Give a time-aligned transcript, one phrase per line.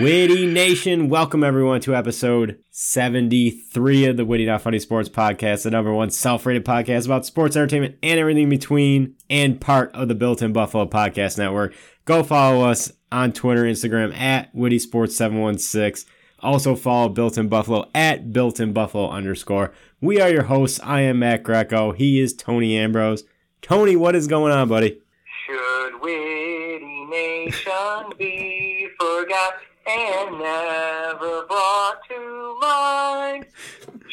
[0.00, 5.70] Witty Nation, welcome everyone to episode 73 of the Witty Not Funny Sports Podcast, the
[5.70, 10.08] number one self rated podcast about sports, entertainment, and everything in between, and part of
[10.08, 11.74] the Built in Buffalo Podcast Network.
[12.06, 16.10] Go follow us on Twitter, Instagram at Witty Sports 716.
[16.38, 19.70] Also follow Built in Buffalo at Built in Buffalo underscore.
[20.00, 20.80] We are your hosts.
[20.82, 21.92] I am Matt Greco.
[21.92, 23.24] He is Tony Ambrose.
[23.60, 24.98] Tony, what is going on, buddy?
[25.46, 33.46] Should Witty Nation be forgot and never brought to mind?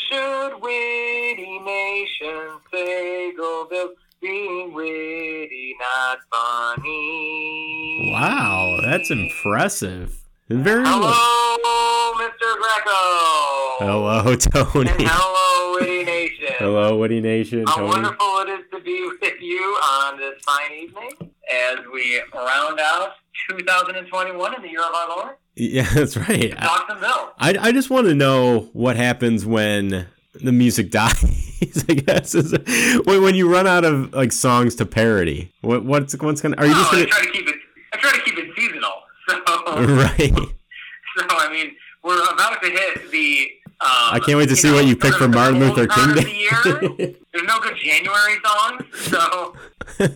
[0.09, 8.09] Should Witty Nation say go Bills being witty, not funny?
[8.11, 10.16] Wow, that's impressive.
[10.49, 12.55] Very Hello, Mr.
[12.55, 12.99] Greco.
[13.79, 14.35] Hello,
[14.73, 14.89] Tony.
[14.89, 16.47] And hello, Witty Nation.
[16.57, 17.65] Hello, Witty Nation.
[17.67, 17.87] How Tony.
[17.89, 23.11] wonderful it is to be with you on this fine evening as we round out
[23.49, 25.35] 2021 in the year of our Lord.
[25.55, 26.53] Yeah, that's right.
[26.57, 27.33] I, Talk some Bill.
[27.39, 31.43] I I just want to know what happens when the music dies.
[31.89, 32.53] I guess is
[33.05, 35.51] when when you run out of like songs to parody.
[35.61, 36.55] What what's what's gonna?
[36.57, 37.05] Are you just Oh, I gonna?
[37.07, 37.55] try to keep it.
[37.93, 38.76] I try to keep it seasonal.
[39.27, 39.35] So,
[39.83, 40.33] Right.
[40.35, 43.49] so I mean, we're about to hit the.
[43.79, 46.21] Um, I can't wait to see what you pick for Martin Luther King Day.
[46.23, 47.15] the.
[47.33, 49.55] There's no good January songs, so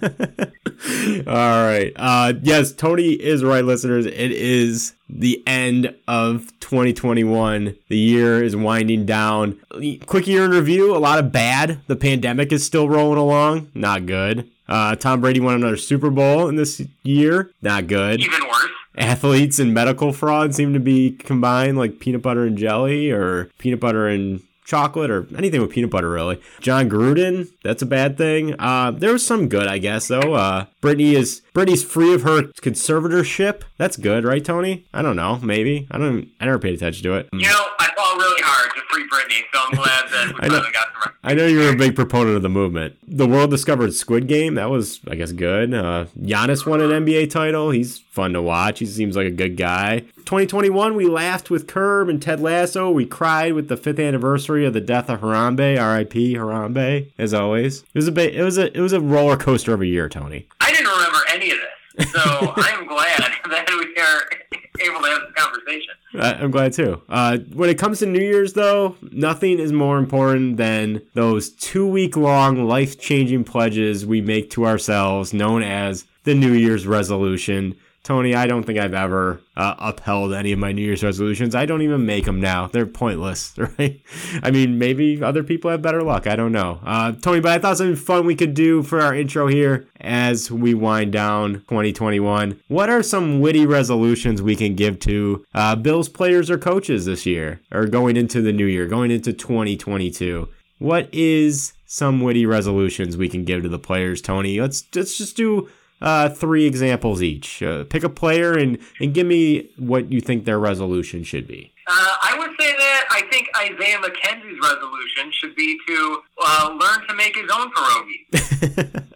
[1.27, 1.91] All right.
[1.95, 4.05] Uh, yes, Tony is right, listeners.
[4.07, 7.75] It is the end of 2021.
[7.87, 9.59] The year is winding down.
[10.07, 10.95] Quick year in review.
[10.95, 11.81] A lot of bad.
[11.87, 13.69] The pandemic is still rolling along.
[13.75, 14.49] Not good.
[14.67, 17.51] Uh, Tom Brady won another Super Bowl in this year.
[17.61, 18.21] Not good.
[18.21, 18.65] even worse.
[18.97, 23.79] Athletes and medical fraud seem to be combined, like peanut butter and jelly or peanut
[23.79, 26.39] butter and chocolate or anything with peanut butter really.
[26.61, 28.55] Jon Gruden, that's a bad thing.
[28.59, 30.33] Uh, there was some good, I guess though.
[30.33, 33.61] Uh, Britney is Britney's free of her conservatorship.
[33.77, 34.85] That's good, right, Tony?
[34.93, 35.87] I don't know, maybe.
[35.91, 36.29] I don't.
[36.39, 37.29] I never paid attention to it.
[37.33, 40.71] You know, I fought really hard to free Britney, so I'm glad that we finally
[40.71, 41.13] got some.
[41.23, 42.95] I know you're a big proponent of the movement.
[43.07, 44.55] The world discovered Squid Game.
[44.55, 45.73] That was, I guess, good.
[45.73, 47.71] Uh, Giannis won an NBA title.
[47.71, 48.79] He's fun to watch.
[48.79, 49.99] He seems like a good guy.
[50.25, 52.89] 2021, we laughed with Curb and Ted Lasso.
[52.89, 55.79] We cried with the fifth anniversary of the death of Harambe.
[55.79, 56.33] R.I.P.
[56.35, 57.81] Harambe, as always.
[57.81, 60.07] It was a ba- it was a it was a roller coaster of a year,
[60.09, 60.47] Tony.
[60.71, 61.57] I didn't remember any of
[61.97, 62.19] this, so
[62.55, 65.93] I am glad that we are able to have this conversation.
[66.13, 67.01] I'm glad too.
[67.09, 71.85] Uh, when it comes to New Year's, though, nothing is more important than those two
[71.85, 77.75] week long life changing pledges we make to ourselves, known as the New Year's resolution.
[78.03, 81.53] Tony, I don't think I've ever uh, upheld any of my New Year's resolutions.
[81.53, 82.65] I don't even make them now.
[82.65, 84.01] They're pointless, right?
[84.41, 86.25] I mean, maybe other people have better luck.
[86.25, 86.79] I don't know.
[86.83, 90.49] Uh, Tony, but I thought something fun we could do for our intro here as
[90.49, 92.59] we wind down 2021.
[92.67, 97.27] What are some witty resolutions we can give to uh, Bills players or coaches this
[97.27, 100.49] year or going into the new year, going into 2022?
[100.79, 104.59] What is some witty resolutions we can give to the players, Tony?
[104.59, 105.69] Let's let's just do
[106.01, 107.61] uh, three examples each.
[107.61, 111.71] Uh, pick a player and, and give me what you think their resolution should be.
[111.87, 117.07] Uh, I would say that I think Isaiah McKenzie's resolution should be to uh, learn
[117.07, 119.07] to make his own pierogi.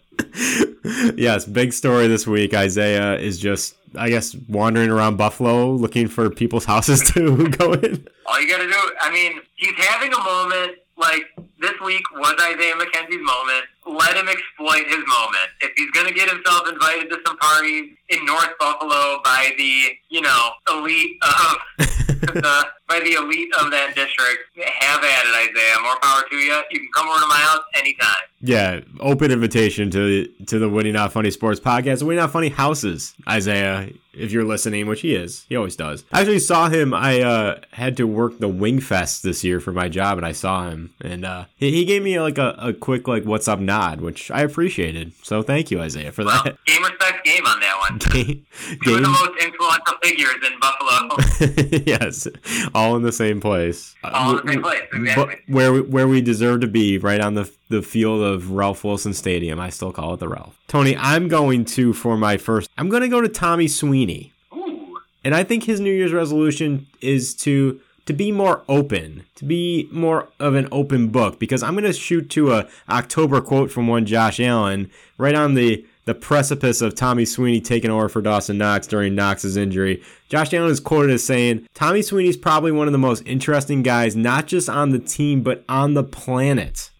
[1.17, 2.53] yes, big story this week.
[2.53, 8.07] Isaiah is just, I guess, wandering around Buffalo looking for people's houses to go in.
[8.25, 10.77] All you got to do, I mean, he's having a moment.
[10.97, 11.23] Like
[11.59, 13.65] this week was Isaiah McKenzie's moment.
[13.85, 15.49] Let him exploit his moment.
[15.61, 19.89] If he's going to get himself invited to some parties in North Buffalo by the,
[20.09, 21.57] you know, elite of
[22.33, 25.81] the by the elite of that district, have at it, Isaiah.
[25.81, 26.53] More power to you.
[26.71, 28.09] You can come over to my house anytime.
[28.41, 32.03] Yeah, open invitation to to the Witty Not Funny Sports podcast.
[32.03, 35.45] Witty Not Funny houses, Isaiah, if you're listening, which he is.
[35.49, 36.03] He always does.
[36.11, 36.93] I actually saw him.
[36.93, 40.31] I uh, had to work the Wing Fest this year for my job, and I
[40.31, 43.59] saw him, and uh, he, he gave me like a, a quick like "What's up"
[43.59, 45.13] nod, which I appreciated.
[45.23, 46.63] So thank you, Isaiah, for Well, that.
[46.65, 47.94] game respect game on that one.
[48.11, 48.45] Game,
[48.83, 51.83] Two of the most influential figures in Buffalo.
[51.85, 52.27] yes,
[52.73, 53.95] all in the same place.
[54.03, 55.41] All in the same place, exactly.
[55.47, 59.13] Where we, where we deserve to be, right on the the field of Ralph Wilson
[59.13, 59.59] Stadium.
[59.59, 60.59] I still call it the Ralph.
[60.67, 62.69] Tony, I'm going to for my first.
[62.77, 64.97] I'm going to go to Tommy Sweeney, Ooh.
[65.23, 69.87] and I think his New Year's resolution is to to be more open, to be
[69.91, 71.39] more of an open book.
[71.39, 75.53] Because I'm going to shoot to a October quote from one Josh Allen right on
[75.55, 80.01] the the precipice of Tommy Sweeney taking over for Dawson Knox during Knox's injury.
[80.29, 84.15] Josh Allen is quoted as saying, Tommy Sweeney's probably one of the most interesting guys,
[84.15, 86.91] not just on the team, but on the planet.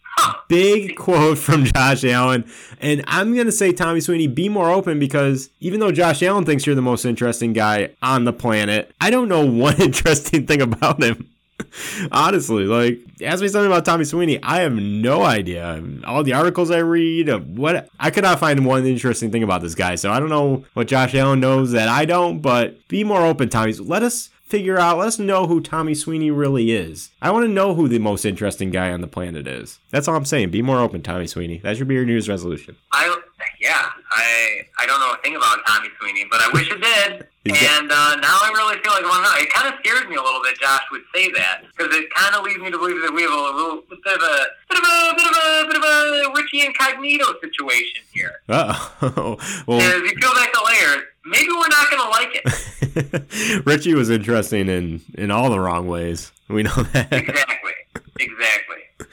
[0.47, 2.45] Big quote from Josh Allen.
[2.79, 6.45] And I'm going to say, Tommy Sweeney, be more open because even though Josh Allen
[6.45, 10.61] thinks you're the most interesting guy on the planet, I don't know one interesting thing
[10.61, 11.29] about him.
[12.11, 14.41] Honestly, like, ask me something about Tommy Sweeney.
[14.43, 15.83] I have no idea.
[16.05, 19.61] All the articles I read, uh, what I could not find one interesting thing about
[19.61, 19.95] this guy.
[19.95, 22.39] So I don't know what Josh Allen knows that I don't.
[22.39, 23.73] But be more open, Tommy.
[23.73, 27.09] Let us figure out, let us know who Tommy Sweeney really is.
[27.21, 29.79] I want to know who the most interesting guy on the planet is.
[29.91, 30.51] That's all I'm saying.
[30.51, 31.59] Be more open, Tommy Sweeney.
[31.59, 32.75] That should be your news resolution.
[32.91, 33.21] I
[33.59, 37.27] yeah, I I don't know a thing about Tommy Sweeney, but I wish it did.
[37.45, 39.37] and uh, now I really feel like I want to know.
[39.43, 40.57] It kind of scares me a little bit.
[40.59, 43.31] Josh would say that because it kind of leads me to believe that we have
[43.31, 44.35] a little bit of a
[44.71, 48.39] bit of a bit of a bit of a Richie Incognito situation here.
[48.49, 53.65] Oh, well, As you peel back the layers, maybe we're not going to like it.
[53.65, 56.31] Richie was interesting in in all the wrong ways.
[56.47, 57.11] We know that.
[57.11, 57.73] Exactly.
[58.19, 58.77] Exactly.
[58.99, 59.03] Uh,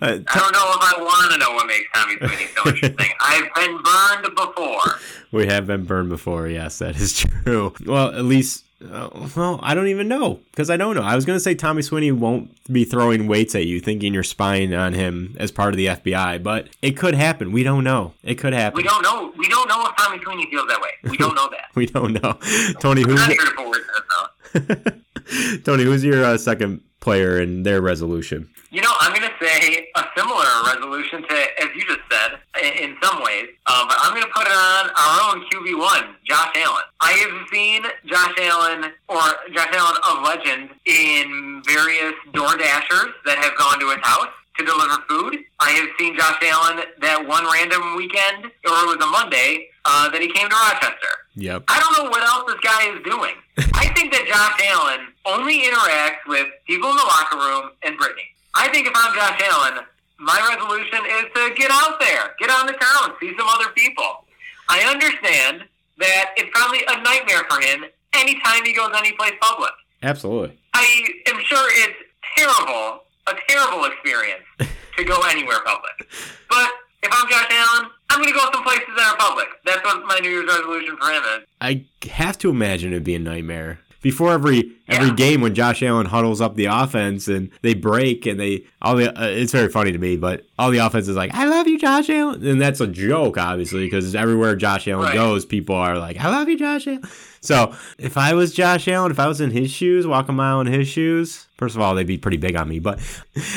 [0.00, 3.08] don't know if I want to know what makes Tommy Sweeney so interesting.
[3.20, 5.00] I've been burned before.
[5.32, 6.46] we have been burned before.
[6.48, 7.74] Yes, that is true.
[7.84, 8.64] Well, at least.
[8.84, 11.02] Uh, well, I don't even know because I don't know.
[11.02, 14.22] I was going to say Tommy Sweeney won't be throwing weights at you, thinking you're
[14.22, 17.50] spying on him as part of the FBI, but it could happen.
[17.50, 18.12] We don't know.
[18.22, 18.76] It could happen.
[18.76, 19.32] We don't know.
[19.38, 20.90] We don't know if Tommy Sweeney feels that way.
[21.10, 21.60] We don't know that.
[21.74, 22.38] We don't know.
[22.78, 23.20] Tony, who's
[25.30, 25.62] in.
[25.64, 25.84] Tony?
[25.84, 28.48] Who's your uh, second player in their resolution?
[28.70, 32.60] You know, I'm going to say a similar resolution to, as you just said, i-
[32.82, 36.50] in some ways, um, but I'm going to put it on our own QB1, Josh
[36.56, 36.82] Allen.
[37.00, 39.20] I have seen Josh Allen, or
[39.54, 44.28] Josh Allen of legend, in various Door Dashers that have gone to his house
[44.58, 45.36] to deliver food.
[45.60, 48.50] I have seen Josh Allen that one random weekend, or
[48.90, 51.14] it was a Monday, uh, that he came to Rochester.
[51.36, 51.64] Yep.
[51.68, 53.34] I don't know what else this guy is doing.
[53.74, 58.28] I think that Josh Allen only interacts with people in the locker room and Brittany.
[58.54, 59.84] I think if I'm Josh Allen,
[60.18, 64.24] my resolution is to get out there, get on the town, see some other people.
[64.68, 65.64] I understand
[65.98, 67.84] that it's probably a nightmare for him
[68.14, 69.72] anytime he goes anyplace public.
[70.02, 70.56] Absolutely.
[70.72, 70.86] I
[71.26, 71.98] am sure it's
[72.36, 74.44] terrible, a terrible experience
[74.96, 76.08] to go anywhere public.
[76.48, 76.70] But
[77.02, 79.48] if I'm Josh Allen, I'm going to go some places that are public.
[79.74, 81.46] That's what my New Year's resolution for him is.
[81.60, 83.80] I have to imagine it'd be a nightmare.
[84.02, 85.14] Before every every Yeah.
[85.14, 89.18] game, when Josh Allen huddles up the offense and they break and they all the
[89.18, 91.78] uh, it's very funny to me, but all the offense is like, "I love you,
[91.78, 95.14] Josh Allen," and that's a joke, obviously, because everywhere Josh Allen Right.
[95.14, 97.02] goes, people are like, "I love you, Josh Allen."
[97.44, 100.60] So if I was Josh Allen, if I was in his shoes, walking a mile
[100.60, 102.98] in his shoes, first of all, they'd be pretty big on me, but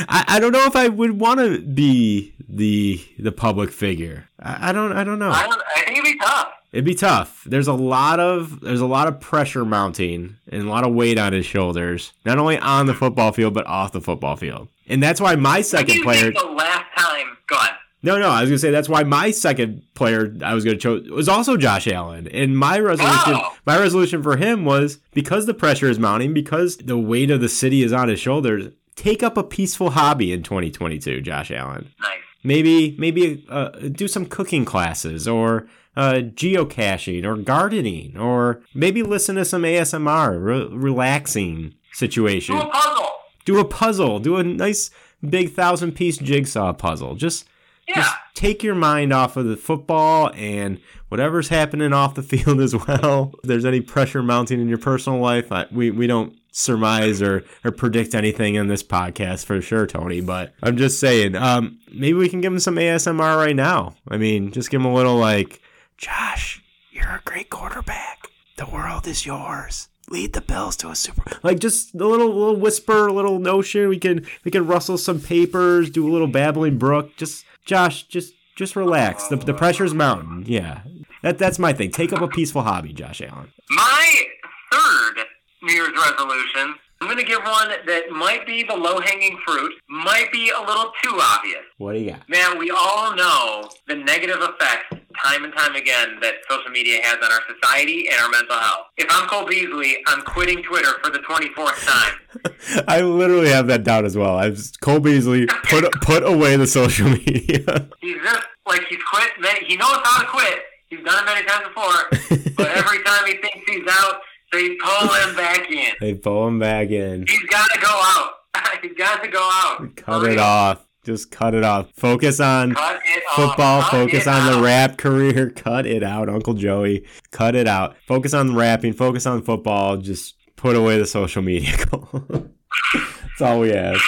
[0.10, 4.28] I, I don't know if I would want to be the the public figure.
[4.40, 5.32] I, I don't I don't know.
[5.32, 6.54] I, don't, I think it'd be tough.
[6.74, 7.44] It'd be tough.
[7.46, 11.18] There's a lot of there's a lot of pressure mounting and a lot of weight
[11.18, 14.68] on his shoulders, not only on the football field but off the football field.
[14.90, 16.32] And that's why my second player.
[16.32, 17.38] the last time.
[17.48, 17.70] Go on.
[18.04, 21.10] No, no, I was gonna say that's why my second player I was gonna choose
[21.10, 22.28] was also Josh Allen.
[22.28, 23.56] And my resolution, Oh.
[23.66, 27.50] my resolution for him was because the pressure is mounting, because the weight of the
[27.50, 28.72] city is on his shoulders.
[28.96, 31.90] Take up a peaceful hobby in 2022, Josh Allen.
[32.02, 32.12] Nice.
[32.44, 39.36] Maybe maybe uh, do some cooking classes or uh, geocaching or gardening or maybe listen
[39.38, 42.56] to some ASMR, re- relaxing situation.
[42.56, 43.08] Do a puzzle.
[43.46, 44.20] Do a puzzle.
[44.20, 44.92] Do a nice
[45.28, 47.16] big thousand piece jigsaw puzzle.
[47.16, 47.46] Just
[47.88, 47.96] Yeah.
[47.96, 50.80] just take your mind off of the football and
[51.10, 53.32] whatever's happening off the field as well.
[53.44, 57.44] If there's any pressure mounting in your personal life, I, we, we don't surmise or,
[57.64, 60.22] or predict anything in this podcast for sure, Tony.
[60.22, 63.96] But I'm just saying, um, maybe we can give him some ASMR right now.
[64.10, 65.62] I mean, just give him a little like,
[65.98, 68.28] Josh, you're a great quarterback.
[68.58, 69.88] The world is yours.
[70.10, 71.24] Lead the Bills to a super.
[71.44, 73.90] Like just a little little whisper, a little notion.
[73.90, 77.16] We can we can rustle some papers, do a little babbling brook.
[77.18, 79.28] Just Josh, just just relax.
[79.28, 80.46] The the pressure's mounting.
[80.48, 80.82] Yeah,
[81.24, 81.92] that that's my thing.
[81.92, 83.52] Take up a peaceful hobby, Josh Allen.
[83.70, 84.24] My
[84.72, 85.26] third
[85.62, 89.72] New Year's resolution, I'm going to give one that might be the low hanging fruit,
[89.88, 91.62] might be a little too obvious.
[91.78, 92.28] What do you got?
[92.28, 97.18] Man, we all know the negative effects time and time again that social media has
[97.24, 98.88] on our society and our mental health.
[98.98, 102.84] If I'm Cole Beasley, I'm quitting Twitter for the 24th time.
[102.88, 104.38] I literally have that down as well.
[104.38, 107.90] I just Cole Beasley put put away the social media.
[108.02, 109.32] He's just like he's quit.
[109.40, 110.60] Many, he knows how to quit.
[110.90, 112.54] He's done it many times before.
[112.56, 115.94] but every time he thinks he's out, they pull him back in.
[116.00, 117.26] they pull him back in.
[117.28, 118.32] He's got to go out.
[118.82, 119.96] he's got to go out.
[119.96, 120.84] Cut it off.
[121.04, 121.90] Just cut it off.
[121.96, 123.36] Focus on Cut it off.
[123.36, 123.82] football.
[123.84, 124.64] Focus on the out.
[124.64, 125.50] rap career.
[125.56, 127.06] Cut it out, Uncle Joey.
[127.32, 127.96] Cut it out.
[128.08, 128.92] Focus on rapping.
[128.94, 129.96] Focus on football.
[129.98, 131.78] Just put away the social media.
[132.30, 134.04] That's all we ask.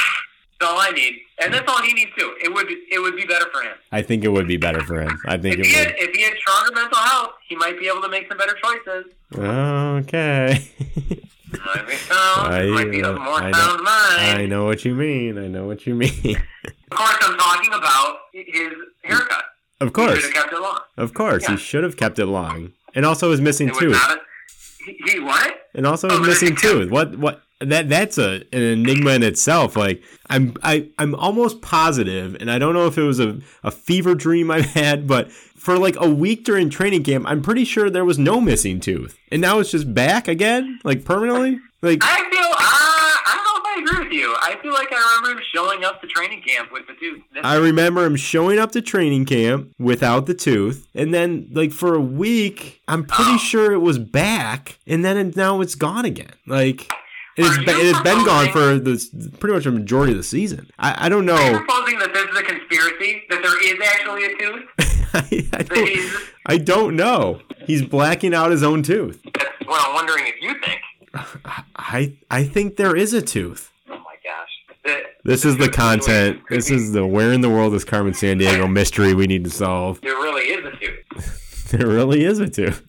[0.60, 1.14] That's all I need.
[1.42, 2.34] And that's all he needs to.
[2.44, 3.76] It would it would be better for him.
[3.92, 5.18] I think it would be better for him.
[5.26, 7.88] I think If it he had if he had stronger mental health, he might be
[7.88, 9.06] able to make some better choices.
[9.38, 10.68] Okay.
[11.62, 15.38] I, might be a uh, more I know- I know what you mean.
[15.38, 16.12] I know what you mean.
[16.92, 19.44] Of course, I'm talking about his haircut.
[19.82, 20.16] Of He course.
[20.20, 20.80] should have kept it long.
[20.98, 21.46] Of course.
[21.48, 22.74] He should have kept it long.
[22.96, 23.96] And also his missing It was tooth.
[23.96, 24.18] a,
[24.86, 25.56] he, he what?
[25.76, 26.90] and also Oh, missing missing tooth.
[26.92, 29.76] What what that that's a an enigma in itself.
[29.76, 33.72] Like I'm I I'm almost positive, and I don't know if it was a, a
[33.72, 37.90] fever dream I've had, but for like a week during training camp, I'm pretty sure
[37.90, 41.60] there was no missing tooth, and now it's just back again, like permanently.
[41.82, 44.36] Like I feel uh, I don't know if I agree with you.
[44.42, 47.22] I feel like I remember him showing up to training camp with the tooth.
[47.44, 51.94] I remember him showing up to training camp without the tooth, and then like for
[51.94, 53.38] a week, I'm pretty Oh.
[53.38, 56.34] sure it was back, and then it, now it's gone again.
[56.48, 56.90] Like
[57.40, 60.24] it has been, it has been gone for the pretty much a majority of the
[60.24, 60.70] season.
[60.78, 61.36] I, I don't know.
[61.36, 63.24] Are you proposing that this is a conspiracy?
[63.30, 64.64] That there is actually a tooth?
[65.14, 66.24] I, I don't.
[66.46, 67.42] I don't know.
[67.66, 69.22] He's blacking out his own tooth.
[69.24, 70.82] that's what I'm wondering if you think.
[71.76, 73.72] I I think there is a tooth.
[73.90, 74.50] Oh my gosh.
[74.84, 76.42] The- This is the content.
[76.50, 80.00] This is the where in the world is Carmen Sandiego mystery we need to solve.
[80.02, 81.36] There really is a tooth.
[81.72, 82.84] There really is a tooth.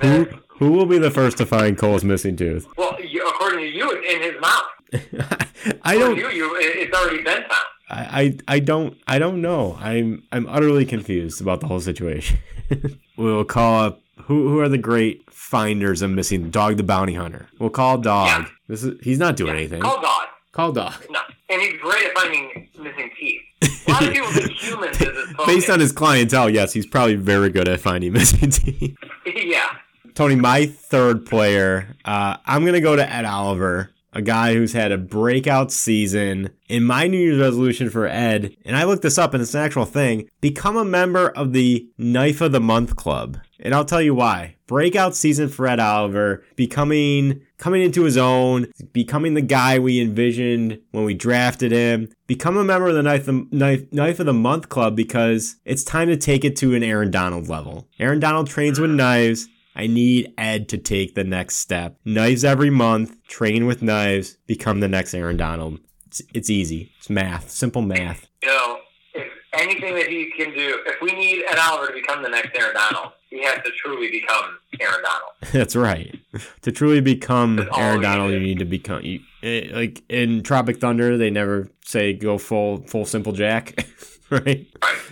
[0.00, 0.26] who
[0.64, 2.66] who will be the first to find Cole's missing tooth?
[2.76, 2.96] Well,
[3.28, 5.78] according to you, it's in his mouth.
[5.82, 6.14] I don't.
[6.16, 7.66] to you, you, it's already been found.
[7.90, 9.76] I, I I don't I don't know.
[9.78, 12.38] I'm I'm utterly confused about the whole situation.
[13.16, 17.48] we'll call up who who are the great finders of missing dog the bounty hunter.
[17.58, 18.28] We'll call dog.
[18.28, 18.46] Yeah.
[18.68, 19.82] This is he's not doing anything.
[19.82, 20.28] Call dog.
[20.52, 20.94] Call dog.
[21.10, 21.20] No.
[21.50, 23.42] And he's great at finding missing teeth.
[23.86, 25.46] A lot of people think humans is his focus.
[25.46, 28.96] Based on his clientele, yes, he's probably very good at finding missing teeth.
[29.26, 29.68] yeah.
[30.14, 34.92] Tony, my third player, uh, I'm gonna go to Ed Oliver, a guy who's had
[34.92, 36.50] a breakout season.
[36.68, 39.62] In my New Year's resolution for Ed, and I looked this up and it's an
[39.62, 43.38] actual thing, become a member of the Knife of the Month Club.
[43.58, 44.56] And I'll tell you why.
[44.66, 50.80] Breakout season for Ed Oliver, becoming coming into his own, becoming the guy we envisioned
[50.92, 52.08] when we drafted him.
[52.26, 56.08] Become a member of the Knife, Knife, Knife of the Month Club because it's time
[56.08, 57.88] to take it to an Aaron Donald level.
[57.98, 59.48] Aaron Donald trains with knives.
[59.76, 61.96] I need Ed to take the next step.
[62.04, 65.80] Knives every month, train with knives, become the next Aaron Donald.
[66.06, 66.92] It's, it's easy.
[66.98, 68.28] It's math, simple math.
[68.42, 68.78] You know,
[69.14, 72.56] if anything that he can do, if we need Ed Oliver to become the next
[72.56, 75.30] Aaron Donald, he has to truly become Aaron Donald.
[75.52, 76.16] That's right.
[76.62, 78.46] To truly become That's Aaron Donald, you need.
[78.46, 81.18] need to become you, eh, like in Tropic Thunder.
[81.18, 83.86] They never say go full full simple Jack,
[84.30, 84.44] right?
[84.44, 84.66] Right.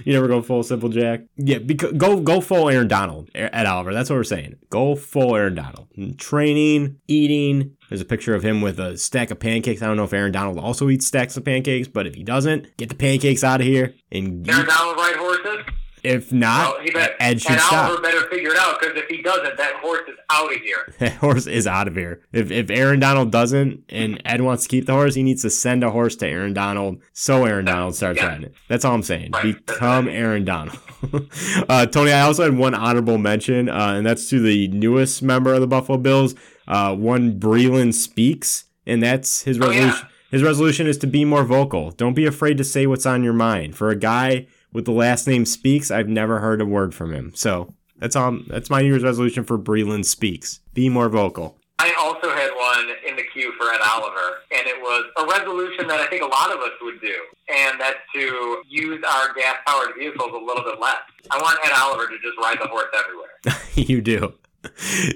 [0.05, 1.21] You never go full simple Jack.
[1.37, 3.93] Yeah, because go go full Aaron Donald Ed Oliver.
[3.93, 4.57] That's what we're saying.
[4.71, 5.89] Go full Aaron Donald.
[5.95, 7.77] Hmm, training, eating.
[7.89, 9.83] There's a picture of him with a stack of pancakes.
[9.83, 12.77] I don't know if Aaron Donald also eats stacks of pancakes, but if he doesn't,
[12.77, 13.95] get the pancakes out of here.
[14.11, 15.75] And Aaron Donald ride horses?
[16.03, 17.89] If not, Well, he bet, Ed should Ed stop.
[17.89, 20.95] Oliver better figure it out because if he doesn't, that horse is out of here.
[20.99, 22.23] That horse is out of here.
[22.33, 25.51] If if Aaron Donald doesn't and Ed wants to keep the horse, he needs to
[25.51, 28.27] send a horse to Aaron Donald so Aaron Donald starts Yeah.
[28.29, 28.55] riding it.
[28.69, 29.31] That's all I'm saying.
[29.33, 29.55] Right.
[29.67, 30.79] Become Aaron Donald.
[31.69, 35.53] uh, Tony, I also had one honorable mention, uh, and that's to the newest member
[35.55, 36.35] of the Buffalo Bills,
[36.69, 39.79] uh, one Breland Speaks, and that's his Oh, yeah.
[39.79, 40.09] resolution.
[40.31, 41.91] His resolution is to be more vocal.
[41.91, 43.77] Don't be afraid to say what's on your mind.
[43.77, 47.33] For a guy with the last name Speaks, I've never heard a word from him.
[47.35, 48.39] So that's all.
[48.49, 50.61] That's my New Year's resolution for Breland Speaks.
[50.75, 51.57] Be more vocal.
[51.79, 55.89] I also had one in the queue for Ed Oliver, and it was a resolution
[55.89, 57.15] that I think a lot of us would do,
[57.49, 60.99] and that's to use our gas-powered vehicles a little bit less.
[61.31, 63.61] I want Ed Oliver to just ride the horse everywhere.
[63.75, 64.35] you do.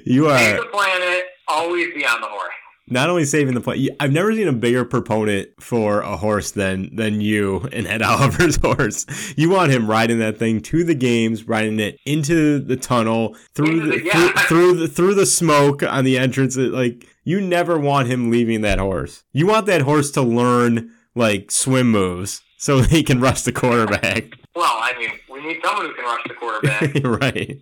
[0.05, 0.39] You are.
[0.39, 2.55] Save the planet, always be on the horse.
[2.89, 3.89] Not only saving the play.
[3.99, 8.57] I've never seen a bigger proponent for a horse than than you and Ed Oliver's
[8.57, 9.07] horse.
[9.37, 13.81] You want him riding that thing to the games, riding it into the tunnel, through
[13.81, 14.13] the, the- yeah.
[14.13, 16.57] through, through the through the smoke on the entrance.
[16.57, 19.25] Like you never want him leaving that horse.
[19.33, 24.25] You want that horse to learn like swim moves so he can rush the quarterback.
[24.55, 27.05] Well, I mean, we need someone who can rush the quarterback.
[27.05, 27.59] right.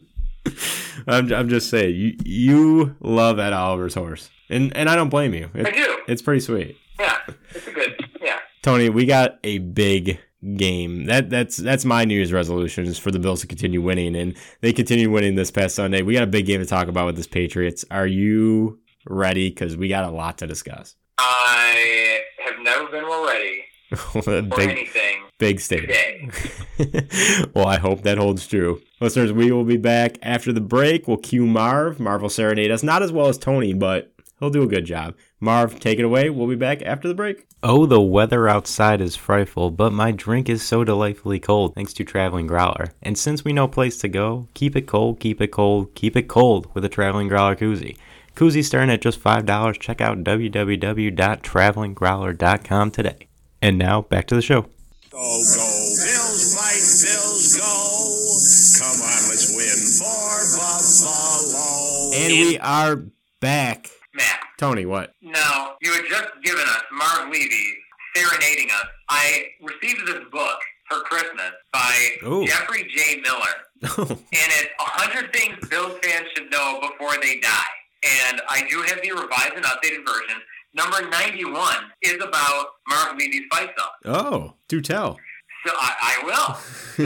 [1.06, 5.34] I'm, I'm just saying, you you love Ed Oliver's horse, and and I don't blame
[5.34, 5.50] you.
[5.54, 5.98] I do.
[6.08, 6.76] it's pretty sweet.
[6.98, 7.18] Yeah,
[7.50, 8.08] it's a good.
[8.20, 8.38] Yeah.
[8.62, 10.18] Tony, we got a big
[10.56, 11.06] game.
[11.06, 14.36] That that's that's my New Year's resolution is for the Bills to continue winning, and
[14.60, 16.02] they continued winning this past Sunday.
[16.02, 17.84] We got a big game to talk about with this Patriots.
[17.90, 19.50] Are you ready?
[19.50, 20.96] Because we got a lot to discuss.
[21.18, 23.64] I have never been more ready
[23.96, 26.30] for big anything big today.
[27.54, 28.80] well, I hope that holds true.
[28.98, 31.06] Listeners, we will be back after the break.
[31.06, 32.00] We'll cue Marv.
[32.00, 32.82] Marv will serenade us.
[32.82, 34.10] Not as well as Tony, but
[34.40, 35.14] he'll do a good job.
[35.40, 36.30] Marv, take it away.
[36.30, 37.46] We'll be back after the break.
[37.62, 42.04] Oh, the weather outside is frightful, but my drink is so delightfully cold thanks to
[42.04, 42.94] Traveling Growler.
[43.02, 46.26] And since we know place to go, keep it cold, keep it cold, keep it
[46.26, 47.98] cold with a Traveling Growler koozie.
[48.34, 49.78] Koozie starting at just $5.
[49.78, 53.28] Check out www.travelinggrowler.com today.
[53.60, 54.70] And now, back to the show.
[55.14, 58.82] Go, go, Bills fight, Bills go.
[58.82, 62.10] Come on, let's win for Buffalo.
[62.12, 63.04] And we are
[63.40, 63.90] back.
[64.12, 65.14] Matt, Tony, what?
[65.22, 67.74] now, you had just given us Marv Levy
[68.16, 68.86] serenading us.
[69.08, 70.58] I received this book
[70.90, 72.44] for Christmas by Ooh.
[72.44, 73.20] Jeffrey J.
[73.20, 73.54] Miller.
[74.08, 77.74] and it's 100 things Bills fans should know before they die.
[78.02, 80.42] And I do have the revised and updated version.
[80.74, 83.90] Number 91 is about Marv Levy's fight song.
[84.06, 85.18] oh, do tell.
[85.66, 86.54] So I, I will.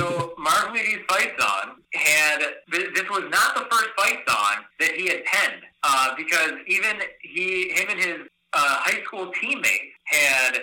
[0.00, 2.38] So Marv Levy's fight song had
[2.72, 7.70] this was not the first fight song that he had penned uh, because even he,
[7.70, 8.16] him and his
[8.54, 10.58] uh, high school teammates had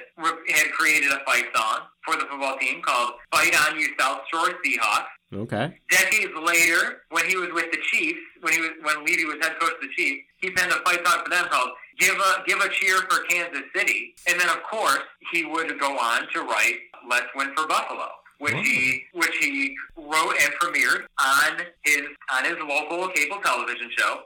[0.50, 4.50] had created a fight song for the football team called "Fight On You South Shore
[4.66, 5.78] Seahawks." Okay.
[5.90, 9.54] Decades later, when he was with the Chiefs, when he was when Levy was head
[9.60, 11.70] coach of the Chiefs, he penned a fight song for them called
[12.00, 15.00] "Give a Give a Cheer for Kansas City," and then of course
[15.32, 16.76] he would go on to write
[17.10, 18.08] "Let's Win for Buffalo."
[18.40, 22.02] Which he which he wrote and premiered on his
[22.34, 24.24] on his local cable television show.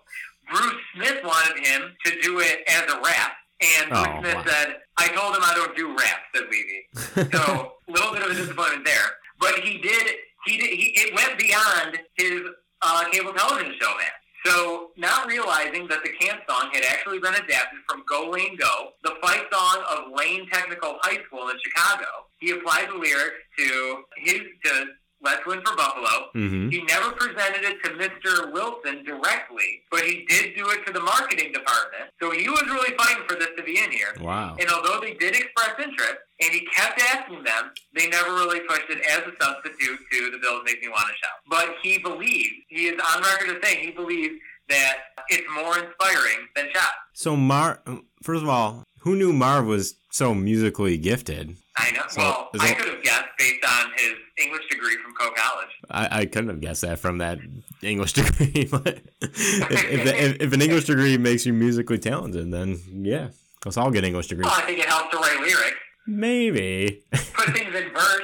[0.52, 4.44] Bruce Smith wanted him to do it as a rap, and Bruce Oh, Smith wow.
[4.48, 6.88] said, "I told him I don't do rap," said Levy.
[7.38, 9.12] So a little bit of a disappointment there.
[9.40, 10.08] But he did.
[10.46, 10.70] He did.
[10.72, 12.42] He, it went beyond his
[12.82, 14.08] uh, cable television show, man.
[14.46, 18.90] So not realizing that the camp song had actually been adapted from Go Lane Go,
[19.04, 22.06] the fight song of Lane Technical High School in Chicago,
[22.40, 24.86] he applied the lyrics to his to
[25.22, 26.30] Let's Win for Buffalo.
[26.36, 26.70] Mm-hmm.
[26.70, 28.54] He never presented it to Mr.
[28.54, 32.12] Wilson directly, but he did do it to the marketing department.
[32.22, 34.16] So he was really fighting for this to be in here.
[34.22, 34.56] Wow.
[34.60, 38.90] And although they did express interest, and he kept asking them, they never really pushed
[38.90, 41.40] it as a substitute to the Bills Make Me Want to Shout.
[41.50, 44.36] But he believes, he is on record as saying he believes
[44.70, 44.98] that
[45.30, 46.94] it's more inspiring than shout.
[47.14, 47.82] So Mar,
[48.22, 51.56] first of all, who knew Marv was so musically gifted?
[51.80, 52.04] I know.
[52.10, 54.14] So, well, I could have guessed based on his
[54.44, 55.70] English degree from Coe College.
[55.90, 57.40] I, I couldn't have guessed that from that
[57.82, 58.68] English degree.
[58.70, 63.30] But if, if, if, if an English degree makes you musically talented, then yeah,
[63.66, 64.46] let's all get English degrees.
[64.46, 67.04] Well, I think it helps to write lyrics, Maybe.
[67.12, 68.22] put things in verse,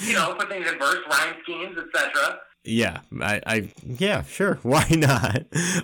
[0.00, 2.38] you know, put things in verse, rhyme schemes, etc.
[2.64, 4.54] yeah, I, I, yeah, sure.
[4.62, 5.36] Why not?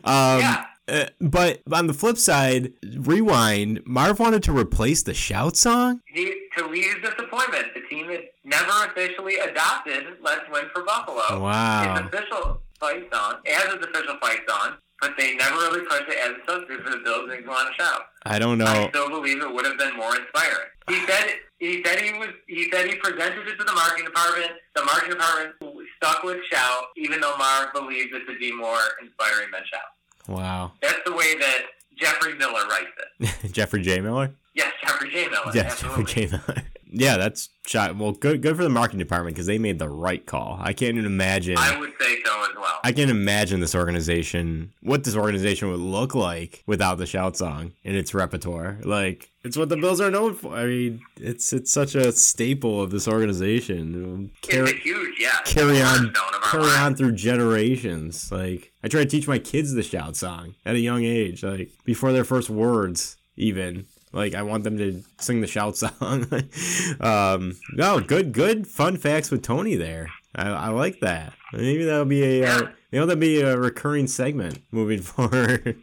[0.04, 0.64] Um, Yeah.
[0.92, 3.80] Uh, but on the flip side, rewind.
[3.86, 6.02] Marv wanted to replace the shout song.
[6.06, 11.96] He, to Levy's disappointment, the team had never officially adopted "Let's Win for Buffalo." Wow.
[11.96, 16.18] Its official fight song, as its official fight song, but they never really pushed it
[16.18, 18.02] as a substitute for the Bills and go on a shout.
[18.24, 18.66] I don't know.
[18.66, 20.68] I still believe it would have been more inspiring.
[20.88, 21.24] He said
[21.58, 24.52] he said he was he said he presented it to the marketing department.
[24.76, 25.54] The marketing department
[25.96, 29.88] stuck with shout, even though Marv believes it to be more inspiring than shout.
[30.28, 30.72] Wow.
[30.80, 31.58] That's the way that
[31.96, 33.52] Jeffrey Miller writes it.
[33.52, 34.00] Jeffrey J.
[34.00, 34.32] Miller.
[34.54, 35.28] Yes, Jeffrey J.
[35.28, 35.50] Miller.
[35.54, 36.04] Yes, absolutely.
[36.04, 36.30] Jeffrey J.
[36.46, 36.62] Miller.
[36.92, 37.96] Yeah, that's shot.
[37.96, 40.58] Well, good, good for the marketing department because they made the right call.
[40.60, 41.56] I can't even imagine.
[41.58, 42.80] I would say so as well.
[42.84, 47.72] I can't imagine this organization, what this organization would look like without the shout song
[47.82, 48.78] in its repertoire.
[48.84, 50.54] Like, it's what the Bills are known for.
[50.54, 54.30] I mean, it's it's such a staple of this organization.
[54.42, 55.40] it's Carry, huge, yeah.
[55.44, 58.30] carry on, cornerstone of our carry on through generations.
[58.30, 61.70] Like, I try to teach my kids the shout song at a young age, like
[61.84, 63.86] before their first words, even.
[64.12, 66.26] Like, I want them to sing the shout song.
[67.00, 70.08] um, no, good, good fun facts with Tony there.
[70.34, 71.34] I, I like that.
[71.52, 75.76] Maybe that'll be a uh, maybe that'll be a recurring segment moving forward.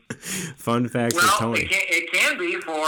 [0.58, 1.62] fun facts with Tony.
[1.62, 2.88] it can, it can be for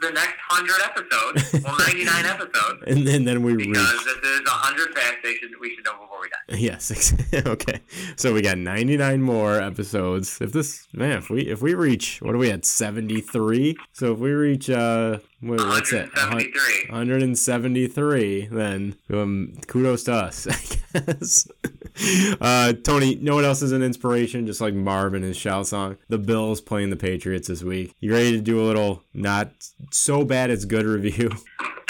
[0.00, 3.68] the next 100 episodes, well, 99 episodes, And then, then we reach.
[3.68, 6.58] because this is 100 facts they should, we should know before we die.
[6.58, 7.14] Yes.
[7.46, 7.80] okay.
[8.16, 10.40] So we got 99 more episodes.
[10.40, 13.76] If this man, if we if we reach what are we at 73?
[13.92, 16.08] So if we reach uh what, what's it?
[16.14, 16.90] 173.
[16.90, 20.46] 173, then um, kudos to us,
[20.94, 21.48] I guess.
[22.40, 24.46] Uh, Tony, no one else is an inspiration?
[24.46, 27.94] Just like Marvin and his shout song, the Bills playing the Patriots this week.
[28.00, 29.52] You ready to do a little not
[29.92, 31.30] so bad it's good review?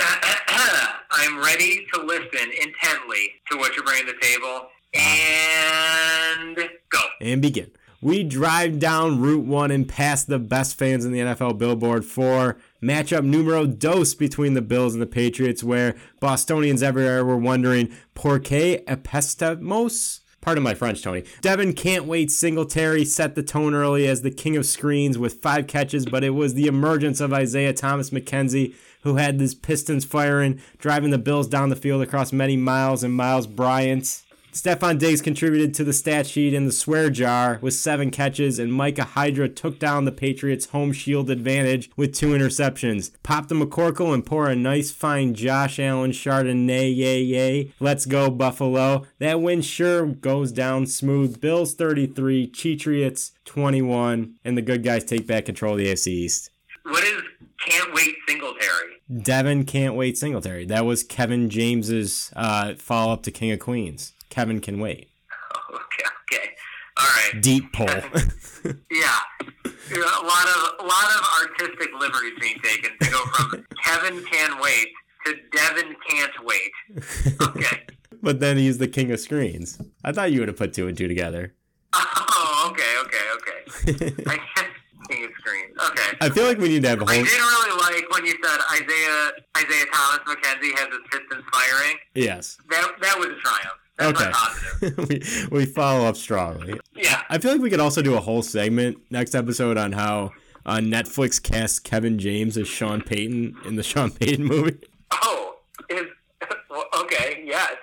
[1.11, 4.69] I'm ready to listen intently to what you're bringing to the table.
[4.95, 6.57] And
[6.91, 7.01] go.
[7.21, 7.71] and begin.
[8.01, 12.57] We drive down Route 1 and past the best fans in the NFL billboard for
[12.83, 18.38] matchup numero dos between the Bills and the Patriots, where Bostonians everywhere were wondering, por
[18.38, 20.21] qué apestamos?
[20.41, 21.25] Pardon my French, Tony.
[21.41, 22.31] Devin can't wait.
[22.31, 26.31] Singletary set the tone early as the king of screens with five catches, but it
[26.31, 31.49] was the emergence of Isaiah Thomas McKenzie who had his pistons firing, driving the Bills
[31.49, 34.23] down the field across many miles and Miles Bryant.
[34.59, 38.73] Stefon Diggs contributed to the stat sheet in the swear jar with seven catches, and
[38.73, 43.12] Micah Hydra took down the Patriots' home shield advantage with two interceptions.
[43.23, 47.73] Pop the McCorkle and pour a nice fine Josh Allen Chardonnay, yay, yay.
[47.79, 49.07] Let's go, Buffalo.
[49.21, 51.40] That win sure goes down smooth.
[51.40, 56.51] Bills 33, Cheatriots 21, and the good guys take back control of the AFC East.
[56.83, 57.23] What is
[57.64, 58.97] can't wait Singletary?
[59.23, 60.64] Devin can't wait Singletary.
[60.64, 64.14] That was Kevin James's uh, follow up to King of Queens.
[64.31, 65.09] Kevin can wait.
[65.71, 66.51] Okay, okay,
[66.99, 67.43] all right.
[67.43, 67.87] Deep pull.
[68.91, 69.19] Yeah,
[69.95, 74.61] a lot of a lot of artistic liberties being taken to go from Kevin can
[74.61, 74.88] wait
[75.27, 76.71] to Devin can't wait.
[77.41, 77.87] Okay.
[78.23, 79.81] but then he's the king of screens.
[80.05, 81.55] I thought you would have put two and two together.
[81.95, 84.25] Oh, okay, okay, okay.
[84.27, 84.73] I can't
[85.11, 85.67] see a screen.
[85.91, 86.17] Okay.
[86.21, 87.14] I feel like we need to have a whole.
[87.14, 91.97] I did really like when you said Isaiah Isaiah Thomas McKenzie has his pistons firing.
[92.14, 92.59] Yes.
[92.71, 93.79] That that was a triumph.
[93.99, 94.21] That's
[94.81, 94.95] Okay.
[95.09, 96.79] we, we follow up strongly.
[96.95, 97.23] Yeah.
[97.29, 100.33] I feel like we could also do a whole segment next episode on how
[100.65, 104.79] uh, Netflix cast Kevin James as Sean Payton in the Sean Payton movie.
[105.13, 105.57] Oh,
[105.89, 106.07] is
[107.01, 107.43] okay.
[107.45, 107.75] Yes.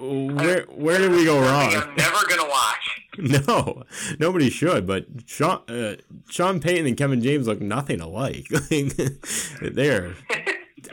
[0.00, 1.74] Where where did we go wrong?
[1.74, 3.00] I'm never gonna watch.
[3.18, 3.82] No,
[4.20, 4.86] nobody should.
[4.86, 5.96] But Sean uh,
[6.30, 8.46] Sean Payton and Kevin James look nothing alike.
[8.50, 8.96] Like,
[9.60, 10.14] They're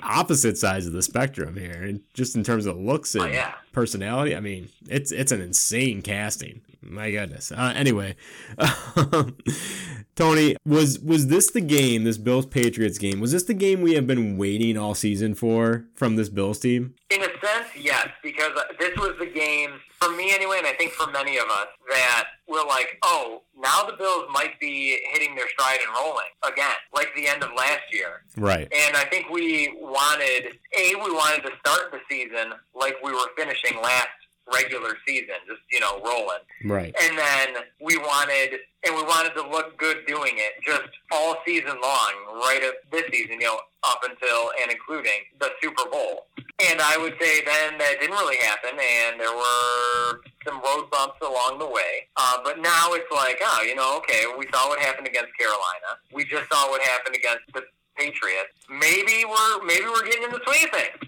[0.03, 3.33] opposite sides of the spectrum here, and just in terms of looks oh, and Oh,
[3.33, 3.53] yeah.
[3.71, 4.35] personality.
[4.35, 6.61] I mean, it's it's an insane casting.
[6.85, 7.51] My goodness.
[7.51, 8.15] Uh, anyway,
[10.15, 12.03] Tony, was was this the game?
[12.03, 13.19] This Bills Patriots game?
[13.19, 16.93] Was this the game we have been waiting all season for from this Bills team?
[17.09, 20.73] In a sense, yes, because uh, this was the game for me anyway, and I
[20.73, 25.35] think for many of us that we're like, oh, now the Bills might be hitting
[25.35, 28.23] their stride and rolling again, like the end of last year.
[28.37, 28.71] Right.
[28.71, 33.27] And I think we wanted a we wanted to start the season like we were
[33.37, 34.09] finishing last
[34.53, 36.43] regular season, just you know rolling.
[36.63, 36.95] Right.
[37.01, 41.77] And then we wanted, and we wanted to look good doing it just all season
[41.81, 46.27] long, right at this season, you know, up until and including the Super Bowl.
[46.69, 51.19] And I would say then that didn't really happen, and there were some road bumps
[51.21, 52.07] along the way.
[52.15, 55.99] Uh, but now it's like, oh, you know, okay, we saw what happened against Carolina.
[56.13, 57.63] We just saw what happened against the
[57.97, 58.51] Patriots.
[58.69, 61.04] Maybe we're maybe we're getting in the swing of things.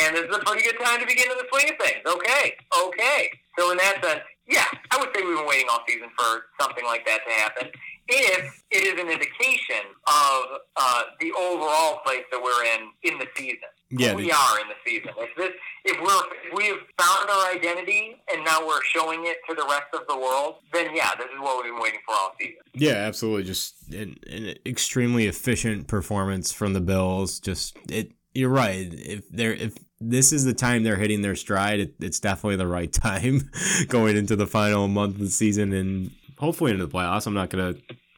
[0.00, 2.02] And this is a pretty good time to begin in the swing of things.
[2.06, 3.30] Okay, okay.
[3.58, 6.84] So in that sense, yeah, I would say we've been waiting all season for something
[6.84, 7.68] like that to happen.
[8.08, 10.42] If it is an indication of
[10.76, 14.76] uh, the overall place that we're in in the season, Yeah, we are in the
[14.86, 15.10] season.
[15.18, 15.50] If this,
[15.84, 19.86] if we're, if we've found our identity and now we're showing it to the rest
[19.92, 22.62] of the world, then yeah, this is what we've been waiting for all season.
[22.74, 23.42] Yeah, absolutely.
[23.42, 27.40] Just an, an extremely efficient performance from the Bills.
[27.40, 28.12] Just it.
[28.34, 28.86] You're right.
[28.92, 32.66] If they're if this is the time they're hitting their stride, it, it's definitely the
[32.66, 33.50] right time
[33.88, 37.26] going into the final month of the season and hopefully into the playoffs.
[37.26, 37.74] I'm not gonna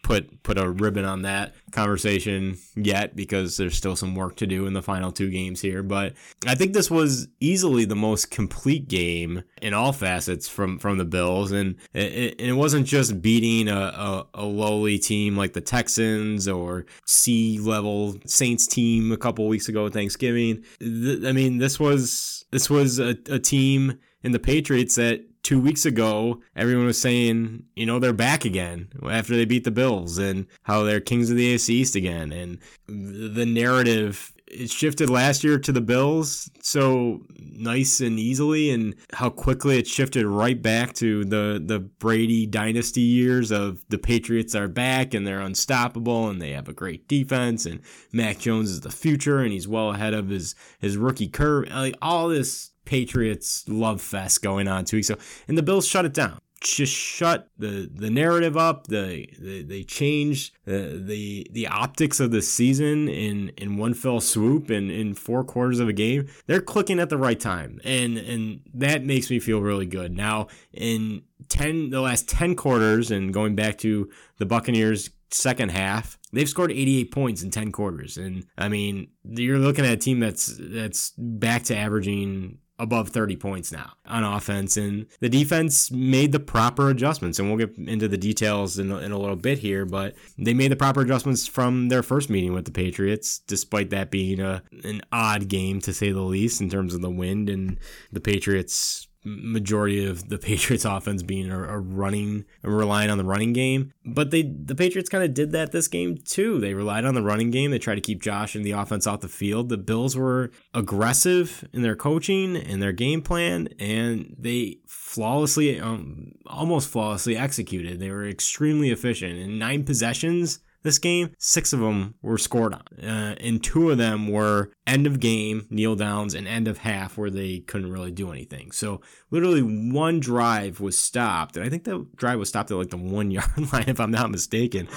[0.09, 4.67] put put a ribbon on that conversation yet because there's still some work to do
[4.67, 5.83] in the final two games here.
[5.83, 6.15] But
[6.47, 11.05] I think this was easily the most complete game in all facets from from the
[11.05, 16.49] Bills, and it, it wasn't just beating a, a, a lowly team like the Texans
[16.49, 20.65] or C level Saints team a couple weeks ago at Thanksgiving.
[20.81, 25.59] Th- I mean, this was this was a, a team in the Patriots that two
[25.59, 30.19] weeks ago, everyone was saying, you know, they're back again after they beat the Bills
[30.19, 32.33] and how they're kings of the AFC East again.
[32.33, 38.95] And the narrative it shifted last year to the Bills so nice and easily, and
[39.15, 44.55] how quickly it shifted right back to the the Brady dynasty years of the Patriots
[44.55, 47.81] are back and they're unstoppable and they have a great defense and
[48.13, 51.69] Mac Jones is the future and he's well ahead of his his rookie curve.
[51.71, 56.07] Like all this Patriots love fest going on two weeks ago, and the Bills shut
[56.07, 56.39] it down.
[56.61, 58.87] Just shut the the narrative up.
[58.87, 64.21] The, the they changed the, the the optics of the season in in one fell
[64.21, 66.29] swoop and in four quarters of a game.
[66.47, 70.17] They're clicking at the right time, and and that makes me feel really good.
[70.17, 76.19] Now in ten the last ten quarters, and going back to the Buccaneers second half,
[76.33, 78.17] they've scored 88 points in 10 quarters.
[78.17, 83.35] And I mean, you're looking at a team that's that's back to averaging above 30
[83.37, 88.07] points now on offense and the defense made the proper adjustments and we'll get into
[88.07, 91.49] the details in, a- in a little bit here but they made the proper adjustments
[91.49, 95.93] from their first meeting with the patriots despite that being a an odd game to
[95.93, 97.79] say the least in terms of the wind and
[98.13, 103.53] the patriots majority of the Patriots offense being a, a running relying on the running
[103.53, 103.93] game.
[104.05, 106.61] But they the Patriots kind of did that this game too.
[106.61, 107.71] They relied on the running game.
[107.71, 109.69] They tried to keep Josh and the offense off the field.
[109.69, 116.33] The Bills were aggressive in their coaching and their game plan, and they flawlessly, um,
[116.47, 117.99] almost flawlessly executed.
[117.99, 119.39] They were extremely efficient.
[119.39, 123.99] In nine possessions, this game, six of them were scored on, uh, and two of
[123.99, 128.13] them were end of game kneel downs and end of half where they couldn't really
[128.13, 128.71] do anything.
[128.71, 132.91] So literally one drive was stopped, and I think the drive was stopped at like
[132.91, 134.89] the one yard line if I'm not mistaken.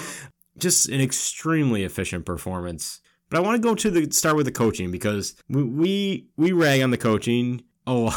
[0.58, 3.00] Just an extremely efficient performance.
[3.30, 6.52] But I want to go to the start with the coaching because we we, we
[6.52, 8.10] rag on the coaching oh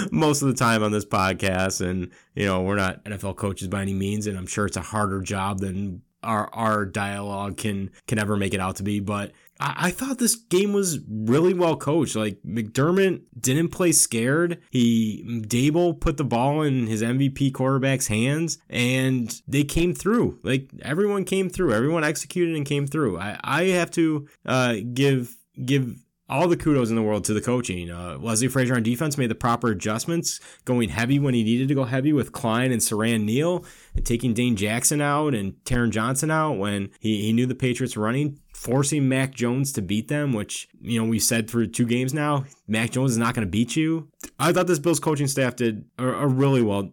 [0.10, 3.82] most of the time on this podcast and you know we're not NFL coaches by
[3.82, 8.18] any means and I'm sure it's a harder job than our our dialogue can can
[8.18, 9.00] ever make it out to be.
[9.00, 12.16] But I, I thought this game was really well coached.
[12.16, 14.60] Like McDermott didn't play scared.
[14.70, 20.38] He Daboll put the ball in his MVP quarterback's hands, and they came through.
[20.42, 21.72] Like everyone came through.
[21.72, 23.18] Everyone executed and came through.
[23.18, 25.96] I I have to uh, give give
[26.28, 27.90] all the kudos in the world to the coaching.
[27.90, 31.74] Uh, Leslie Frazier on defense made the proper adjustments, going heavy when he needed to
[31.74, 33.64] go heavy with Klein and Siran Neal,
[33.94, 37.96] and taking Dane Jackson out and Taron Johnson out when he, he knew the Patriots
[37.96, 41.86] were running, forcing Mac Jones to beat them, which, you know, we said through two
[41.86, 44.08] games now, Mac Jones is not going to beat you.
[44.38, 46.92] I thought this Bills coaching staff did a, a really well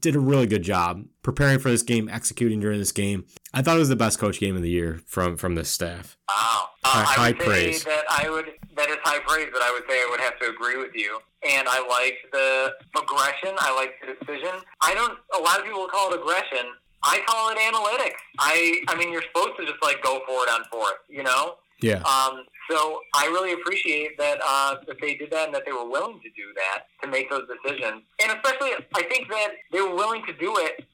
[0.00, 3.24] did a really good job preparing for this game, executing during this game.
[3.54, 6.16] I thought it was the best coach game of the year from from this staff.
[6.28, 7.82] Wow, uh, high, I would praise.
[7.82, 10.38] Say that I would that is high praise, but I would say I would have
[10.40, 11.18] to agree with you.
[11.48, 13.54] And I like the aggression.
[13.58, 14.54] I like the decision.
[14.82, 15.18] I don't.
[15.38, 16.72] A lot of people call it aggression.
[17.02, 18.18] I call it analytics.
[18.38, 20.98] I I mean, you're supposed to just like go for it on fourth.
[21.08, 21.56] You know.
[21.80, 22.02] Yeah.
[22.02, 25.88] Um, so I really appreciate that uh, that they did that and that they were
[25.88, 28.02] willing to do that to make those decisions.
[28.22, 30.84] And especially, I think that they were willing to do it.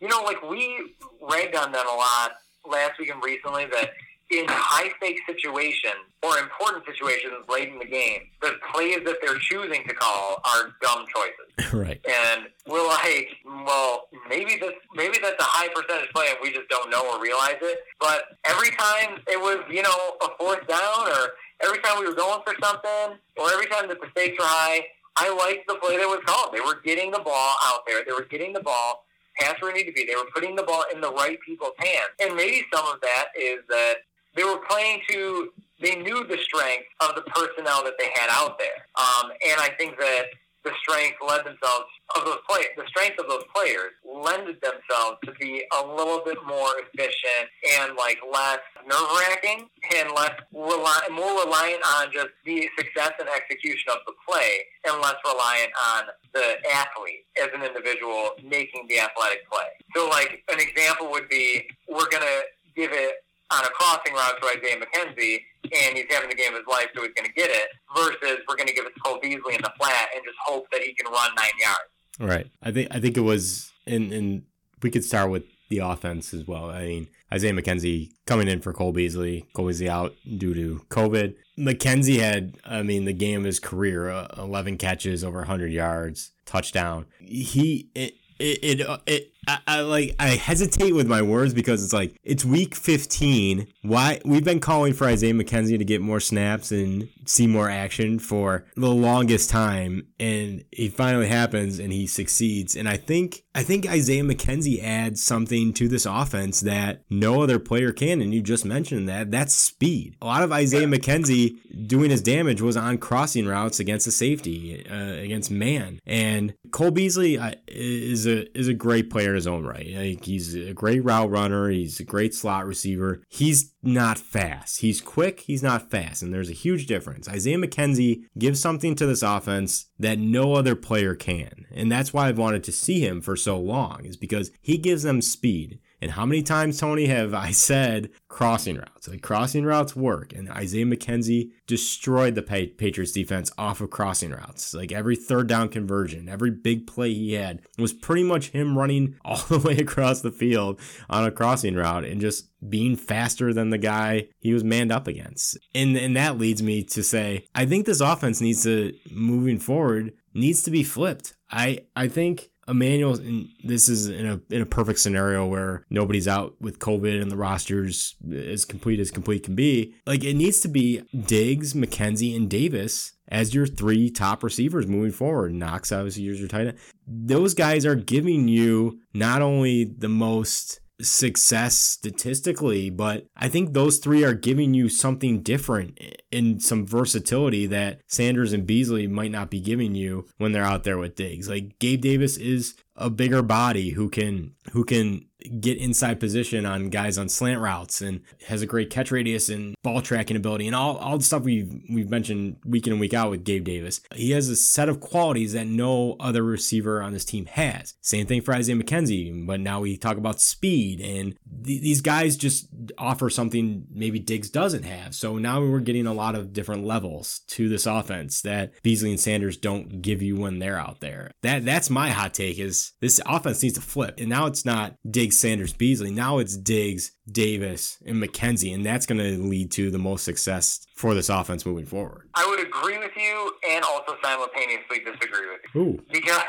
[0.00, 2.32] You know, like we ragged on them a lot
[2.68, 3.90] last week and recently that
[4.30, 9.38] in high stakes situations or important situations late in the game, the plays that they're
[9.38, 11.46] choosing to call are dumb choices.
[11.72, 12.00] Right.
[12.04, 16.68] And we're like, well, maybe this maybe that's a high percentage play and we just
[16.68, 17.78] don't know or realize it.
[18.00, 21.30] But every time it was, you know, a fourth down or
[21.62, 24.84] every time we were going for something or every time that the stakes were high,
[25.16, 26.52] I liked the play that was called.
[26.52, 28.02] They were getting the ball out there.
[28.04, 29.04] They were getting the ball
[29.38, 30.06] pass where it needed to be.
[30.06, 32.10] They were putting the ball in the right people's hands.
[32.20, 34.04] And maybe some of that is that
[34.36, 38.58] they were playing to they knew the strength of the personnel that they had out
[38.58, 38.84] there.
[38.96, 40.26] Um, and I think that
[40.62, 45.32] the strength led themselves of those play the strength of those players lended themselves to
[45.40, 47.48] be a little bit more efficient
[47.80, 53.28] and like less nerve wracking and less rely, more reliant on just the success and
[53.28, 59.00] execution of the play and less reliant on the athlete as an individual making the
[59.00, 59.68] athletic play.
[59.96, 62.42] So like an example would be we're gonna
[62.76, 66.58] give it on a crossing route to Isaiah McKenzie, and he's having the game of
[66.58, 69.00] his life, so he's going to get it, versus we're going to give it to
[69.00, 71.80] Cole Beasley in the flat and just hope that he can run nine yards.
[72.18, 72.50] Right.
[72.62, 74.42] I think I think it was, and and
[74.82, 76.70] we could start with the offense as well.
[76.70, 79.46] I mean, Isaiah McKenzie coming in for Cole Beasley.
[79.54, 81.34] Cole Beasley out due to COVID.
[81.58, 86.32] McKenzie had, I mean, the game of his career: uh, eleven catches, over hundred yards,
[86.44, 87.06] touchdown.
[87.20, 91.92] He it it, it, it I, I, like I hesitate with my words because it's
[91.92, 93.66] like it's week 15.
[93.82, 98.18] Why we've been calling for Isaiah McKenzie to get more snaps and see more action
[98.18, 102.76] for the longest time, and it finally happens and he succeeds.
[102.76, 107.58] And I think I think Isaiah McKenzie adds something to this offense that no other
[107.58, 108.20] player can.
[108.20, 110.16] And you just mentioned that that's speed.
[110.22, 114.86] A lot of Isaiah McKenzie doing his damage was on crossing routes against the safety,
[114.88, 115.98] uh, against man.
[116.06, 119.86] And Cole Beasley uh, is a is a great player in his own right.
[119.94, 121.68] Like he's a great route runner.
[121.70, 123.22] He's a great slot receiver.
[123.28, 124.80] He's not fast.
[124.80, 125.40] He's quick.
[125.40, 126.22] He's not fast.
[126.22, 127.28] And there's a huge difference.
[127.28, 131.66] Isaiah McKenzie gives something to this offense that no other player can.
[131.72, 135.02] And that's why I've wanted to see him for so long is because he gives
[135.02, 135.80] them speed.
[136.00, 139.08] And how many times, Tony, have I said crossing routes?
[139.08, 140.32] Like crossing routes work.
[140.32, 144.72] And Isaiah McKenzie destroyed the Patriots defense off of crossing routes.
[144.72, 149.16] Like every third down conversion, every big play he had was pretty much him running
[149.24, 153.70] all the way across the field on a crossing route and just being faster than
[153.70, 155.58] the guy he was manned up against.
[155.74, 160.12] And and that leads me to say I think this offense needs to moving forward
[160.34, 161.34] needs to be flipped.
[161.50, 166.28] I I think Emmanuel, and this is in a in a perfect scenario where nobody's
[166.28, 169.94] out with COVID and the roster's as complete as complete can be.
[170.06, 175.12] Like it needs to be Diggs, McKenzie, and Davis as your three top receivers moving
[175.12, 175.54] forward.
[175.54, 176.78] Knox obviously is your tight end.
[177.06, 183.98] Those guys are giving you not only the most success statistically, but I think those
[183.98, 185.98] three are giving you something different
[186.30, 190.84] in some versatility that Sanders and Beasley might not be giving you when they're out
[190.84, 191.48] there with Diggs.
[191.48, 195.26] Like Gabe Davis is a bigger body who can who can
[195.60, 199.74] get inside position on guys on slant routes and has a great catch radius and
[199.82, 203.14] ball tracking ability and all, all the stuff we've we've mentioned week in and week
[203.14, 204.00] out with Gabe Davis.
[204.14, 207.94] He has a set of qualities that no other receiver on this team has.
[208.00, 212.36] Same thing for Isaiah McKenzie, but now we talk about speed and th- these guys
[212.36, 215.14] just offer something maybe Diggs doesn't have.
[215.14, 219.20] So now we're getting a lot of different levels to this offense that Beasley and
[219.20, 221.30] Sanders don't give you when they're out there.
[221.42, 224.14] That that's my hot take is this offense needs to flip.
[224.18, 226.10] And now it's not Diggs, Sanders, Beasley.
[226.10, 230.86] Now it's Diggs, Davis, and McKenzie, and that's going to lead to the most success
[230.94, 232.28] for this offense moving forward.
[232.34, 235.80] I would agree with you and also simultaneously disagree with you.
[235.80, 236.02] Ooh.
[236.12, 236.42] Because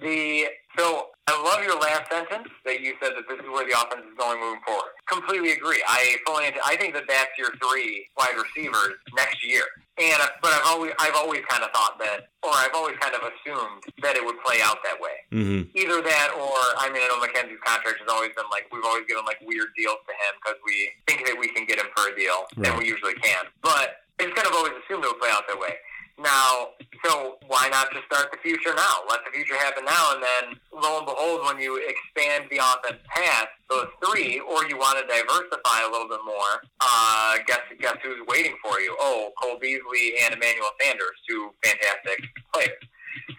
[0.00, 0.46] the
[0.78, 4.06] so I love your last sentence that you said that this is where the offense
[4.06, 4.90] is going moving forward.
[5.08, 5.82] Completely agree.
[5.86, 6.46] I fully.
[6.64, 9.64] I think that that's your three wide receivers next year.
[9.98, 13.22] And but I've always I've always kind of thought that, or I've always kind of
[13.26, 15.16] assumed that it would play out that way.
[15.34, 15.74] Mm-hmm.
[15.74, 19.04] Either that, or I mean, I know McKenzie's contract has always been like we've always
[19.10, 22.06] given like weird deals to him because we think that we can get him for
[22.06, 22.70] a deal, Right.
[22.70, 23.46] and we usually can.
[23.62, 25.74] But it's kind of always assumed it would play out that way.
[26.18, 29.06] Now, so why not just start the future now?
[29.08, 32.98] Let the future happen now, and then lo and behold, when you expand the offense
[33.06, 37.96] past those three, or you want to diversify a little bit more, uh, guess guess
[38.02, 38.96] who's waiting for you?
[38.98, 42.18] Oh, Cole Beasley and Emmanuel Sanders, two fantastic
[42.52, 42.82] players.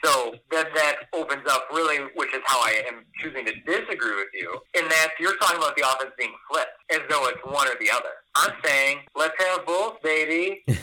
[0.03, 4.31] So then that opens up really, which is how I am choosing to disagree with
[4.33, 7.75] you, in that you're talking about the offense being flipped as though it's one or
[7.79, 8.18] the other.
[8.35, 10.63] I'm saying let's have both, baby.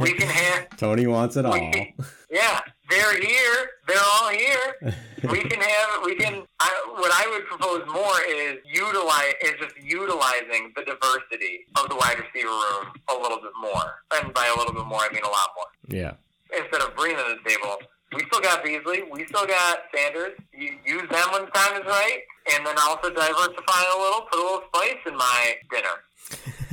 [0.00, 1.52] We can have Tony wants it all.
[1.52, 1.92] can,
[2.28, 3.70] yeah, they're here.
[3.86, 4.94] They're all here.
[5.30, 6.04] We can have.
[6.04, 6.42] We can.
[6.60, 11.96] I, what I would propose more is utilize is just utilizing the diversity of the
[11.96, 13.82] wide receiver room a little bit more,
[14.14, 15.66] and by a little bit more, I mean a lot more.
[15.88, 16.12] Yeah.
[16.56, 17.76] Instead of bringing to the table,
[18.14, 19.02] we still got Beasley.
[19.10, 20.38] We still got Sanders.
[20.52, 22.20] You use them when the time is right,
[22.54, 24.20] and then also diversify a little.
[24.30, 25.96] Put a little spice in my dinner.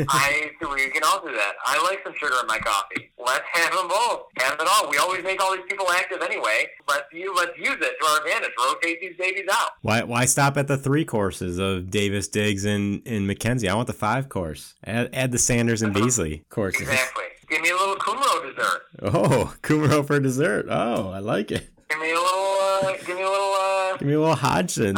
[0.09, 1.53] I we can all do that.
[1.65, 3.11] I like some sugar in my coffee.
[3.23, 4.23] Let's have them both.
[4.39, 4.89] Have it all.
[4.89, 6.65] We always make all these people active anyway.
[6.89, 8.51] Let's you let's use it to our advantage.
[8.59, 9.69] Rotate these babies out.
[9.81, 13.69] Why why stop at the three courses of Davis, Diggs, and, and McKenzie?
[13.69, 14.73] I want the five course.
[14.83, 16.81] Add, add the Sanders and Beasley courses.
[16.81, 17.23] Exactly.
[17.49, 18.81] Give me a little Kumerow dessert.
[19.03, 20.65] Oh, Kumerow for dessert.
[20.69, 21.69] Oh, I like it.
[21.89, 22.29] Give me a little.
[22.39, 23.53] Uh, give me a little.
[23.53, 24.97] Uh, Give me a little Hodgins.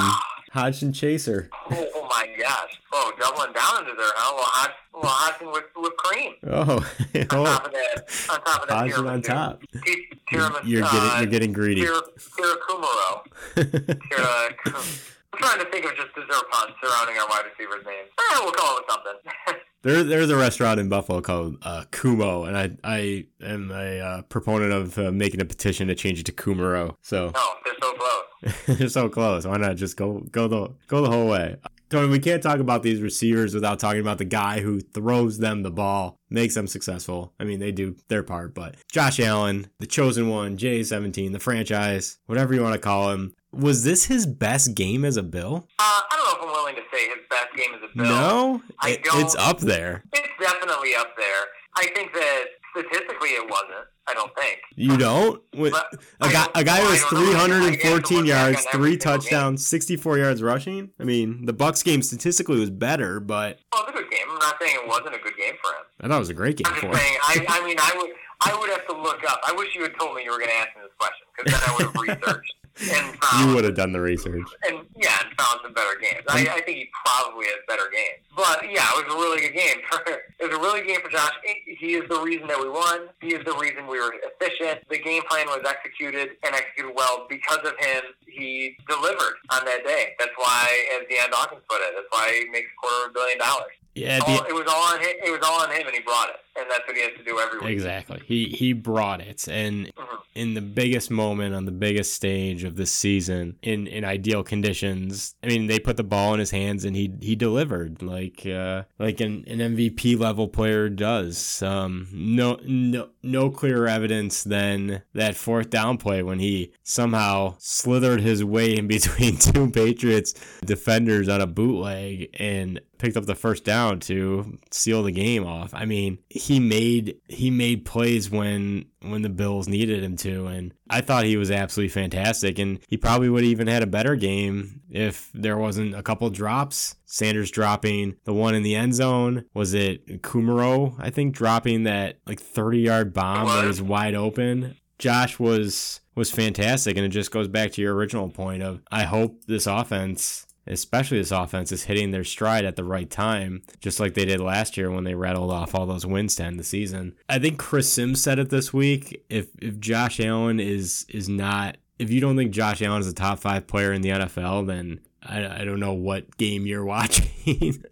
[0.55, 1.49] Hodgins chaser.
[1.69, 2.79] oh, oh my gosh.
[2.93, 4.13] Oh, doubling down into dessert.
[4.15, 4.41] Huh?
[4.41, 4.71] Hot.
[4.93, 6.33] A little Hodgins with with cream.
[6.47, 6.61] Oh,
[7.15, 8.27] On oh top of that.
[8.29, 8.77] On top of that.
[8.77, 9.61] Hodgins on top.
[9.85, 10.61] Ti- Tiramisu.
[10.63, 11.81] You're getting uh, you're getting greedy.
[11.81, 12.01] Tira,
[12.37, 13.21] tira Kumerow.
[15.33, 18.07] I'm trying to think of just dessert puns surrounding our wide receivers' names.
[18.17, 19.55] Eh, we'll call it something.
[19.85, 24.21] There, there's a restaurant in Buffalo called uh, Kumo, and I, I am a uh,
[24.23, 26.95] proponent of uh, making a petition to change it to Kumerow.
[27.03, 28.23] So no, they're so close.
[28.67, 29.45] they're so close.
[29.45, 31.55] Why not just go, go the, go the whole way?
[31.89, 35.61] Tony, we can't talk about these receivers without talking about the guy who throws them
[35.61, 37.33] the ball, makes them successful.
[37.39, 42.17] I mean, they do their part, but Josh Allen, the chosen one, J17, the franchise,
[42.25, 43.33] whatever you want to call him.
[43.51, 45.67] Was this his best game as a Bill?
[45.79, 48.05] Uh, I don't know if I'm willing to say his best game as a Bill.
[48.05, 50.03] No, I It- don't- it's up there.
[50.11, 51.43] It's definitely up there.
[51.77, 53.85] I think that statistically it wasn't.
[54.07, 54.59] I don't think.
[54.75, 55.41] You don't?
[55.55, 55.73] With
[56.21, 57.17] a guy, a guy who I has know.
[57.17, 58.99] I guess I have to 314 yards, three game.
[58.99, 60.91] touchdowns, 64 yards rushing.
[60.99, 64.25] I mean, the Bucks game statistically was better, but Well, it's a good game.
[64.29, 65.85] I'm not saying it wasn't a good game for him.
[66.01, 67.07] I thought it was a great game I'm for just him.
[67.33, 67.45] saying.
[67.49, 69.41] I, I mean, I would, I would have to look up.
[69.47, 71.51] I wish you had told me you were going to ask me this question because
[71.59, 71.95] then I would have
[72.27, 73.39] researched and found.
[73.41, 74.43] You um, would have done the research.
[74.67, 76.23] and yeah, and found some better games.
[76.27, 78.23] I, I think he probably has better games.
[78.35, 79.77] But yeah, it was a really good game.
[80.39, 81.31] it was a really good game for Josh.
[81.65, 83.07] He is the reason that we won.
[83.21, 84.87] He is the reason we were efficient.
[84.89, 88.03] The game plan was executed and executed well because of him.
[88.27, 90.15] He delivered on that day.
[90.19, 90.67] That's why,
[90.99, 93.71] as Dion Dawkins put it, that's why he makes a quarter of a billion dollars.
[93.95, 95.15] Yeah, All, the, it was all on him.
[95.23, 96.35] It was all on him, and he brought it.
[96.57, 97.69] And that's what he has to do every week.
[97.69, 98.21] Exactly.
[98.25, 100.17] He he brought it, and Mhm.
[100.35, 105.35] in the biggest moment on the biggest stage of this season, in in ideal conditions.
[105.43, 108.83] I mean, they put the ball in his hands, and he he delivered like uh,
[108.99, 111.61] like an, an MVP level player does.
[111.61, 118.21] Um, no no no clearer evidence than that fourth down play when he somehow slithered
[118.21, 120.33] his way in between two Patriots
[120.63, 125.73] defenders on a bootleg and picked up the first down to seal the game off.
[125.73, 130.73] I mean, he made he made plays when when the Bills needed him to and
[130.89, 134.15] I thought he was absolutely fantastic and he probably would have even had a better
[134.15, 136.95] game if there wasn't a couple drops.
[137.05, 139.45] Sanders dropping the one in the end zone.
[139.53, 144.75] Was it Kumerow, I think, dropping that like 30-yard bomb that was wide open.
[144.99, 149.03] Josh was was fantastic and it just goes back to your original point of I
[149.03, 153.99] hope this offense especially this offense is hitting their stride at the right time, just
[153.99, 156.63] like they did last year when they rattled off all those wins to end the
[156.63, 157.15] season.
[157.29, 159.23] I think Chris Sims said it this week.
[159.29, 163.13] If if Josh Allen is is not if you don't think Josh Allen is a
[163.13, 167.83] top five player in the NFL, then I, I don't know what game you're watching.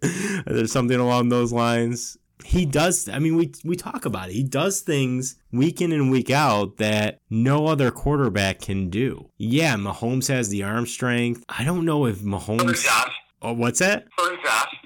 [0.46, 4.32] There's something along those lines he does i mean we we talk about it.
[4.32, 9.30] He does things week in and week out that no other quarterback can do.
[9.38, 11.44] Yeah mahomes has the arm strength.
[11.48, 13.12] I don't know if mahomes Josh.
[13.42, 14.06] oh what's that?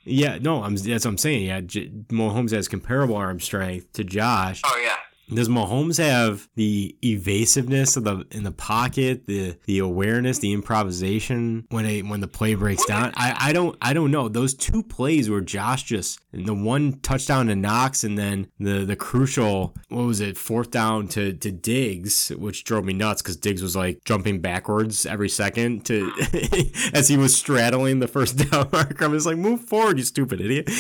[0.05, 1.47] Yeah no i'm that's what i'm saying.
[1.47, 4.61] Yeah J- mahomes has comparable arm strength to josh.
[4.65, 4.97] Oh yeah.
[5.35, 11.67] Does Mahomes have the evasiveness of the in the pocket, the the awareness, the improvisation
[11.71, 13.13] when a when the play breaks down?
[13.17, 14.29] I, I don't I don't know.
[14.29, 18.97] Those two plays where Josh just the one touchdown to Knox and then the the
[18.97, 23.63] crucial what was it fourth down to to Diggs, which drove me nuts because Diggs
[23.63, 26.13] was like jumping backwards every second to
[26.95, 29.05] as he was straddling the first down marker.
[29.05, 30.71] I was like, move forward, you stupid idiot.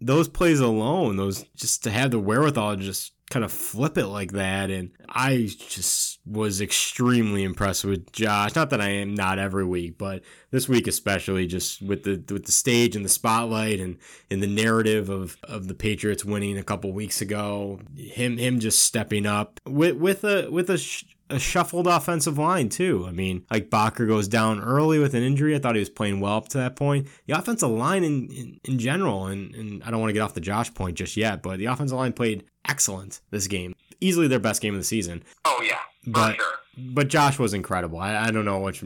[0.00, 4.32] Those plays alone, those just to have the wherewithal just kind of flip it like
[4.32, 4.70] that.
[4.70, 8.54] And I just was extremely impressed with Josh.
[8.54, 12.44] Not that I am not every week, but this week especially, just with the with
[12.46, 13.96] the stage and the spotlight and
[14.28, 18.82] in the narrative of of the Patriots winning a couple weeks ago, him him just
[18.82, 20.78] stepping up with with a with a.
[20.78, 23.06] Sh- a shuffled offensive line too.
[23.06, 25.54] I mean, like Boettger goes down early with an injury.
[25.54, 27.06] I thought he was playing well up to that point.
[27.26, 30.34] The offensive line in in, in general, and, and I don't want to get off
[30.34, 33.74] the Josh point just yet, but the offensive line played excellent this game.
[34.00, 35.22] Easily their best game of the season.
[35.44, 35.78] Oh yeah.
[36.06, 36.54] But sure.
[36.94, 37.98] but Josh was incredible.
[37.98, 38.80] I, I don't know what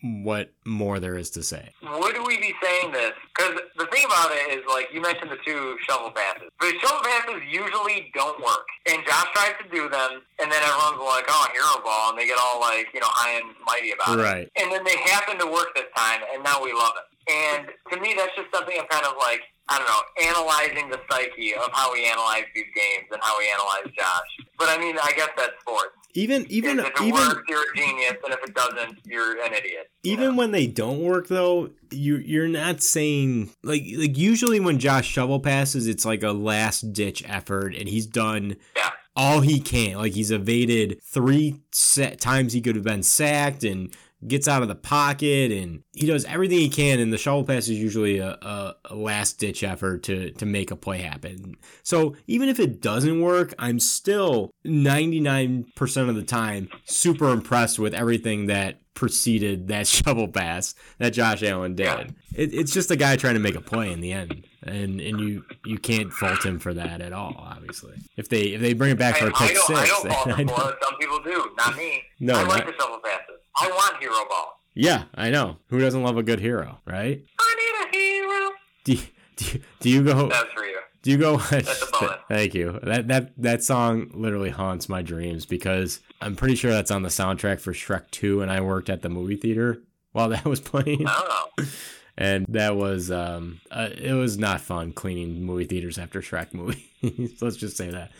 [0.00, 1.68] what more there is to say.
[1.82, 3.12] Would we be saying this?
[3.36, 6.48] Because the thing about it is, like you mentioned, the two shovel passes.
[6.60, 11.02] The shovel passes usually don't work, and Josh tries to do them, and then everyone's
[11.04, 14.18] like, "Oh, hero ball," and they get all like, you know, high and mighty about
[14.18, 14.22] it.
[14.22, 14.48] Right.
[14.56, 17.06] And then they happen to work this time, and now we love it.
[17.28, 21.00] And to me, that's just something I'm kind of like, I don't know, analyzing the
[21.10, 24.46] psyche of how we analyze these games and how we analyze Josh.
[24.58, 25.90] But I mean, I guess that's sports.
[26.14, 29.52] Even even if it even works, you're a genius, and if it doesn't, you're an
[29.52, 29.90] idiot.
[30.02, 30.34] you even know?
[30.36, 35.40] when they don't work though you you're not saying like like usually when Josh shovel
[35.40, 38.90] passes it's like a last ditch effort and he's done Yeah.
[39.14, 43.94] all he can like he's evaded three set times he could have been sacked and
[44.26, 47.64] gets out of the pocket and he does everything he can and the shovel pass
[47.64, 51.56] is usually a, a, a last ditch effort to to make a play happen.
[51.82, 57.94] So even if it doesn't work i'm still 99% of the time super impressed with
[57.94, 62.14] everything that preceded that shovel pass that Josh Allen did.
[62.34, 65.20] It, it's just a guy trying to make a play in the end, and and
[65.20, 67.34] you you can't fault him for that at all.
[67.38, 70.08] Obviously, if they if they bring it back for a pick don't, six, I don't
[70.12, 70.76] fault him for it.
[70.82, 72.02] Some people do, not me.
[72.20, 73.36] No, I like not- the shovel passes.
[73.58, 74.60] I want hero ball.
[74.74, 75.56] yeah, I know.
[75.68, 77.24] Who doesn't love a good hero, right?
[77.40, 78.50] I need a hero.
[78.84, 79.00] Do you,
[79.36, 80.28] do you, do you go?
[80.28, 80.78] That's for you.
[81.02, 81.50] Do you go watch?
[81.50, 82.16] That's a bonus.
[82.28, 82.80] Thank you.
[82.82, 87.08] That that that song literally haunts my dreams because I'm pretty sure that's on the
[87.08, 91.06] soundtrack for Shrek 2, and I worked at the movie theater while that was playing,
[91.06, 91.12] I
[91.56, 91.70] don't know.
[92.18, 96.82] And that was um, uh, it was not fun cleaning movie theaters after Shrek movies.
[97.42, 98.10] Let's just say that.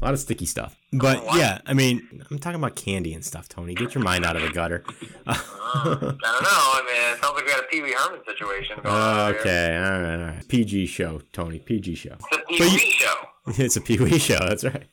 [0.00, 1.36] A lot of sticky stuff, but What?
[1.38, 3.74] yeah, I mean, I'm talking about candy and stuff, Tony.
[3.74, 4.82] Get your mind out of the gutter.
[5.26, 5.34] I
[5.84, 6.18] don't know.
[6.22, 9.32] I mean, it sounds like we got a Pee Wee Herman situation going on.
[9.32, 9.40] here.
[9.40, 10.48] okay, all right, all right.
[10.48, 11.58] PG show, Tony.
[11.58, 12.16] PG show.
[12.30, 13.14] It's a Pee Wee show.
[13.64, 14.38] It's a Pee Wee show.
[14.38, 14.84] That's right.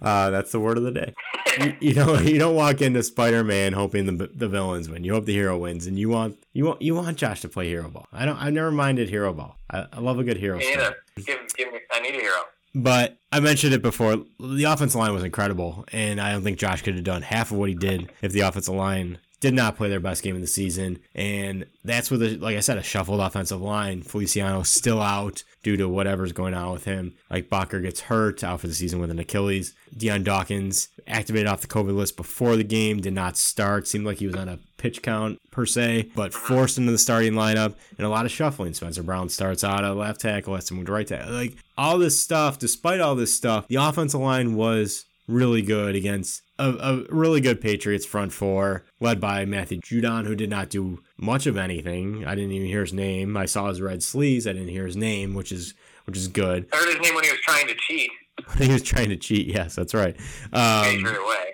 [0.00, 1.12] Uh, that's the word of the day.
[1.60, 5.02] you, you don't you don't walk into Spider Man hoping the the villains win.
[5.02, 7.66] You hope the hero wins, and you want you want you want Josh to play
[7.68, 8.06] hero ball.
[8.12, 8.36] I don't.
[8.40, 9.56] I never minded hero ball.
[9.70, 10.58] I, I love a good hero.
[10.58, 10.76] Me story.
[10.76, 10.96] neither.
[11.16, 12.36] Give, give me, I need a hero.
[12.76, 14.18] But I mentioned it before.
[14.38, 17.56] The offensive line was incredible, and I don't think Josh could have done half of
[17.56, 20.46] what he did if the offensive line did not play their best game of the
[20.46, 20.98] season.
[21.14, 24.02] And that's with, a, like I said, a shuffled offensive line.
[24.02, 27.14] Feliciano still out due to whatever's going on with him.
[27.30, 29.74] Like Boettger gets hurt, out for the season with an Achilles.
[29.96, 33.86] Dion Dawkins activated off the COVID list before the game, did not start.
[33.86, 37.32] Seemed like he was on a pitch count per se, but forced into the starting
[37.34, 38.74] lineup and a lot of shuffling.
[38.74, 41.32] Spencer Brown starts out at left tackle, has to move to right tackle.
[41.32, 46.42] Like all this stuff, despite all this stuff, the offensive line was really good against
[46.58, 51.02] a, a, really good Patriots front four, led by Matthew Judon, who did not do
[51.16, 52.24] much of anything.
[52.24, 53.36] I didn't even hear his name.
[53.36, 54.46] I saw his red sleeves.
[54.46, 55.74] I didn't hear his name, which is
[56.04, 56.68] which is good.
[56.72, 58.10] I heard his name when he was trying to cheat.
[58.58, 59.46] he was trying to cheat.
[59.46, 60.16] Yes, that's right.
[60.52, 61.06] Um.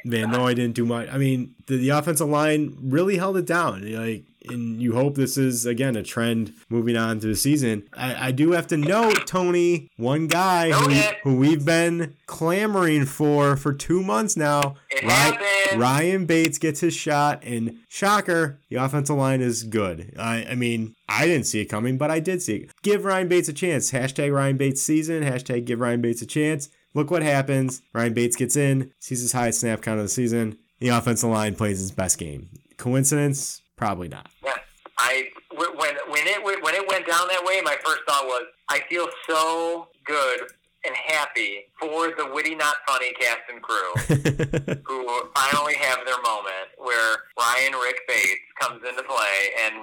[0.05, 1.09] Man, no, I didn't do much.
[1.12, 3.89] I mean, the, the offensive line really held it down.
[3.93, 7.88] Like, and you hope this is again a trend moving on to the season.
[7.93, 10.90] I, I do have to note, Tony, one guy who,
[11.22, 14.76] who we've been clamoring for for two months now.
[14.90, 15.80] It Ry- happened.
[15.80, 20.14] Ryan Bates gets his shot, and shocker, the offensive line is good.
[20.18, 22.70] I, I mean, I didn't see it coming, but I did see it.
[22.82, 23.90] Give Ryan Bates a chance.
[23.93, 25.22] Hashtag Ryan Bates season.
[25.22, 26.68] Hashtag give Ryan Bates a chance.
[26.95, 27.80] Look what happens.
[27.95, 30.59] Ryan Bates gets in, sees his highest snap count of the season.
[30.78, 32.51] The offensive line plays his best game.
[32.76, 33.62] Coincidence?
[33.77, 34.29] Probably not.
[34.45, 34.57] Yeah.
[34.99, 38.81] I when when it when it went down that way, my first thought was, I
[38.89, 40.41] feel so good
[40.85, 43.93] and happy for the witty not funny cast and crew
[44.85, 49.75] who finally have their moment where Ryan Rick Bates comes into play and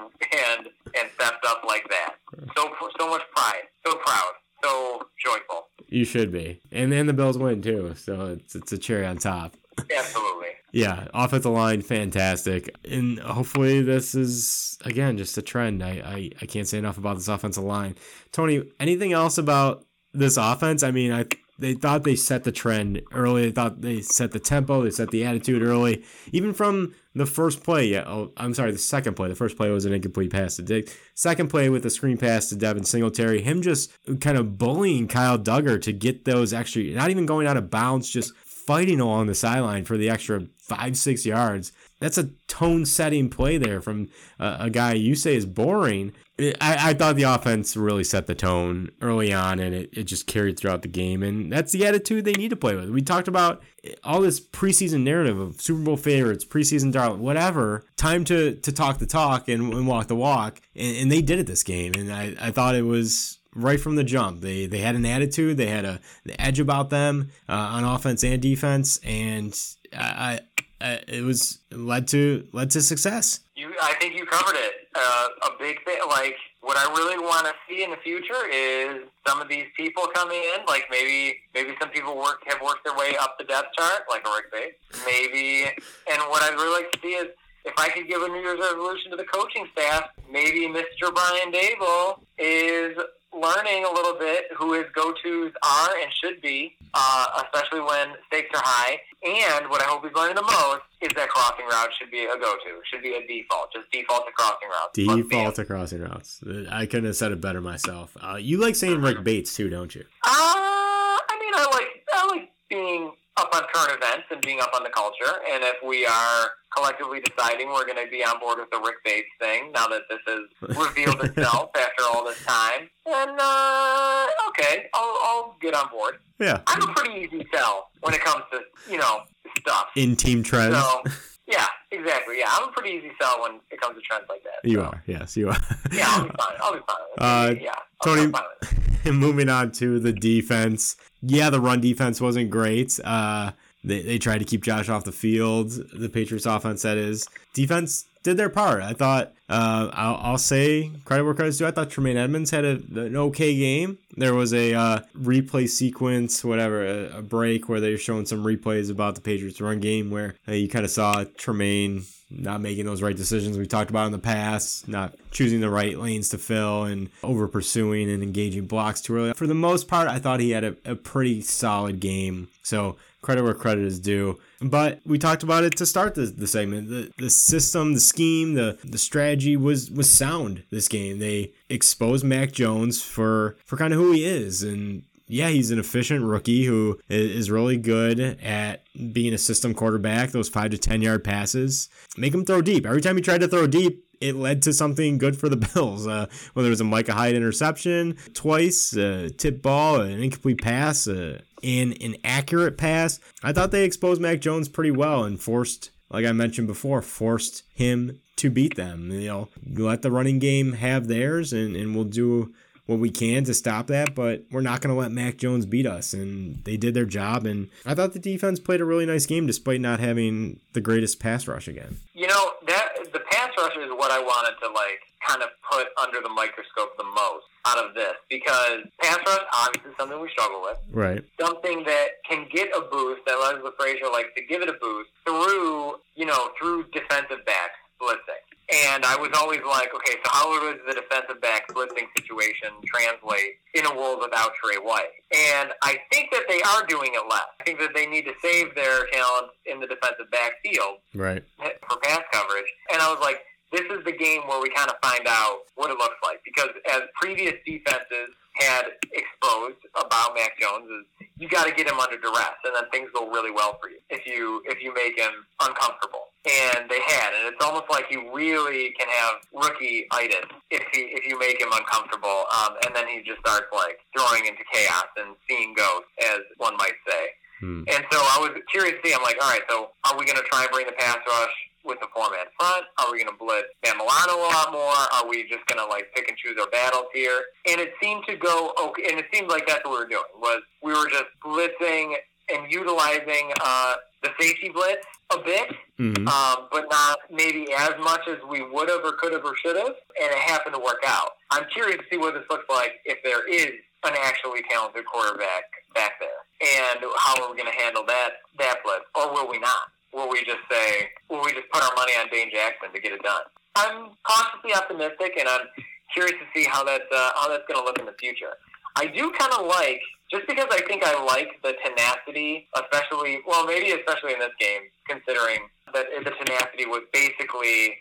[0.49, 0.67] and
[0.97, 2.15] and steps up like that.
[2.55, 2.69] So
[2.99, 4.31] so much pride, so proud,
[4.63, 5.67] so joyful.
[5.87, 6.59] you should be.
[6.71, 9.55] And then the Bills win too, so it's it's a cherry on top.
[9.97, 10.47] Absolutely.
[10.71, 12.75] Yeah, offensive line, fantastic.
[12.85, 15.83] And hopefully this is again just a trend.
[15.83, 17.95] I, I, I can't say enough about this offensive line.
[18.31, 20.83] Tony, anything else about this offense?
[20.83, 21.25] I mean, I
[21.59, 23.45] they thought they set the trend early.
[23.45, 26.03] They thought they set the tempo, they set the attitude early.
[26.31, 29.27] Even from the first play, yeah, oh, I'm sorry, the second play.
[29.27, 30.95] The first play was an incomplete pass to Diggs.
[31.15, 33.41] Second play with a screen pass to Devin Singletary.
[33.41, 37.57] Him just kind of bullying Kyle Dugger to get those extra, not even going out
[37.57, 38.33] of bounds, just
[38.69, 41.71] fighting along the sideline for the extra five, six yards.
[41.99, 44.09] That's a tone setting play there from
[44.39, 46.13] uh, a guy you say is boring.
[46.37, 50.27] I, I thought the offense really set the tone early on and it, it just
[50.27, 51.23] carried throughout the game.
[51.23, 52.91] And that's the attitude they need to play with.
[52.91, 53.63] We talked about
[54.03, 57.85] all this preseason narrative of Super Bowl favorites, preseason darling, whatever.
[57.97, 60.61] Time to, to talk the talk and, and walk the walk.
[60.75, 61.93] And, and they did it this game.
[61.95, 64.41] And I, I thought it was right from the jump.
[64.41, 68.23] They they had an attitude, they had a an edge about them uh, on offense
[68.23, 69.57] and defense, and
[69.93, 70.39] I,
[70.81, 73.41] I, it was led to led to success.
[73.55, 74.73] You, I think you covered it.
[74.95, 79.07] Uh, a big thing, like what I really want to see in the future is
[79.27, 80.65] some of these people coming in.
[80.67, 84.25] Like maybe maybe some people work have worked their way up the depth chart, like
[84.25, 85.05] a Rick Bates.
[85.05, 87.27] Maybe, and what I'd really like to see is
[87.65, 91.13] if I could give a New Year's resolution to the coaching staff, maybe Mr.
[91.13, 92.97] Brian Daboll is
[93.33, 98.49] learning a little bit who his go-tos are and should be, uh, especially when stakes
[98.55, 98.99] are high.
[99.23, 102.37] And what I hope he's learning the most is that crossing route should be a
[102.37, 104.93] go-to, should be a default, just default to crossing routes.
[104.93, 106.41] Default to crossing routes.
[106.71, 108.15] I couldn't have said it better myself.
[108.21, 110.01] Uh, you like saying Rick Bates too, don't you?
[110.23, 114.71] Uh, I mean, I like I like being up on current events and being up
[114.75, 115.39] on the culture.
[115.51, 118.97] And if we are collectively deciding we're going to be on board with the Rick
[119.05, 124.87] Bates thing now that this has revealed itself after all this time, then uh, okay,
[124.93, 126.17] I'll, I'll get on board.
[126.39, 126.61] Yeah.
[126.67, 128.59] I'm a pretty easy sell when it comes to
[128.91, 129.21] you know
[129.59, 129.87] stuff.
[129.95, 130.75] In team trends.
[130.75, 131.03] So
[131.47, 132.39] yeah, exactly.
[132.39, 134.67] Yeah, I'm a pretty easy sell when it comes to trends like that.
[134.69, 135.03] You So, are.
[135.07, 135.57] Yes, you are.
[135.91, 136.55] Yeah, I'll be fine.
[136.61, 136.95] I'll be fine.
[137.17, 137.71] Uh, yeah,
[138.01, 139.11] I'll Tony- be fine with it.
[139.13, 140.95] Moving on to the defense.
[141.21, 142.99] Yeah, the run defense wasn't great.
[143.03, 143.51] Uh,
[143.83, 145.71] they, they tried to keep Josh off the field.
[145.93, 147.27] The Patriots offense, that is.
[147.53, 148.81] Defense did their part.
[148.81, 151.67] I thought, uh, I'll, I'll say credit where credit's due.
[151.67, 153.97] I thought Tremaine Edmunds had a, an okay game.
[154.17, 158.43] There was a uh, replay sequence, whatever, a, a break where they were showing some
[158.43, 162.85] replays about the Patriots run game where uh, you kind of saw Tremaine not making
[162.85, 166.37] those right decisions we talked about in the past, not choosing the right lanes to
[166.37, 169.33] fill, and over pursuing and engaging blocks too early.
[169.33, 172.49] For the most part, I thought he had a, a pretty solid game.
[172.63, 174.39] So credit where credit is due.
[174.61, 176.89] But we talked about it to start the, the segment.
[176.89, 181.19] The the system, the scheme, the the strategy was was sound this game.
[181.19, 185.79] They exposed Mac Jones for for kind of who he is and yeah, he's an
[185.79, 190.31] efficient rookie who is really good at being a system quarterback.
[190.31, 192.85] Those five to 10 yard passes make him throw deep.
[192.85, 196.07] Every time he tried to throw deep, it led to something good for the Bills.
[196.07, 201.07] Uh, whether it was a Micah Hyde interception twice, a tip ball, an incomplete pass,
[201.07, 203.19] uh, an accurate pass.
[203.43, 207.63] I thought they exposed Mac Jones pretty well and forced like I mentioned before, forced
[207.73, 209.11] him to beat them.
[209.11, 212.53] You know, let the running game have theirs, and, and we'll do
[212.89, 215.85] what we can to stop that, but we're not going to let Mac Jones beat
[215.85, 216.11] us.
[216.11, 217.45] And they did their job.
[217.45, 221.19] And I thought the defense played a really nice game despite not having the greatest
[221.19, 221.97] pass rush again.
[222.15, 225.85] You know, that the pass rush is what I wanted to like kind of put
[226.01, 230.63] under the microscope the most out of this because pass rush obviously something we struggle
[230.63, 230.77] with.
[230.91, 231.23] Right.
[231.39, 235.11] Something that can get a boost that Leslie Frazier likes to give it a boost
[235.27, 238.48] through, you know, through defensive backs blitzing.
[238.71, 243.57] And I was always like, okay, so how does the defensive back blitzing situation translate
[243.73, 245.09] in a world without Trey White?
[245.33, 247.49] And I think that they are doing it less.
[247.59, 251.43] I think that they need to save their talent in the defensive backfield Right.
[251.57, 252.69] for pass coverage.
[252.93, 253.41] And I was like,
[253.71, 256.69] this is the game where we kind of find out what it looks like because
[256.91, 258.83] as previous defenses had
[259.13, 263.09] exposed about Mac Jones is you got to get him under duress and then things
[263.13, 265.31] go really well for you if you if you make him
[265.61, 270.83] uncomfortable and they had and it's almost like he really can have rookie itis if
[270.91, 274.63] he if you make him uncomfortable um, and then he just starts like throwing into
[274.71, 277.27] chaos and seeing ghosts as one might say
[277.59, 277.83] Hmm.
[277.91, 279.13] and so I was curious to see.
[279.13, 281.51] I'm like, all right, so are we going to try and bring the pass rush
[281.85, 282.85] with the four man front?
[282.99, 284.99] Are we going to blitz Van Milano a lot more?
[285.13, 287.41] Are we just going to like pick and choose our battles here?
[287.69, 289.09] And it seemed to go okay.
[289.09, 292.15] And it seemed like that's what we were doing was we were just blitzing
[292.51, 298.21] and utilizing uh, the safety blitz a bit, hmm um, but not maybe as much
[298.27, 299.93] as we would have or could have or should have.
[300.21, 301.31] And it happened to work out.
[301.51, 303.71] I'm curious to see what this looks like if there is
[304.05, 305.63] an actually talented quarterback
[305.93, 309.59] back there, and how are we going to handle that that blitz, or will we
[309.59, 309.91] not?
[310.13, 313.13] Will we just say, will we just put our money on Dane Jackson to get
[313.13, 313.43] it done?
[313.75, 315.67] I'm cautiously optimistic, and I'm
[316.13, 318.57] curious to see how that's uh, how that's going to look in the future.
[318.95, 320.01] I do kind of like,
[320.31, 324.81] just because I think I like the tenacity, especially, well, maybe especially in this game,
[325.07, 325.59] considering
[325.93, 327.97] that the tenacity was basically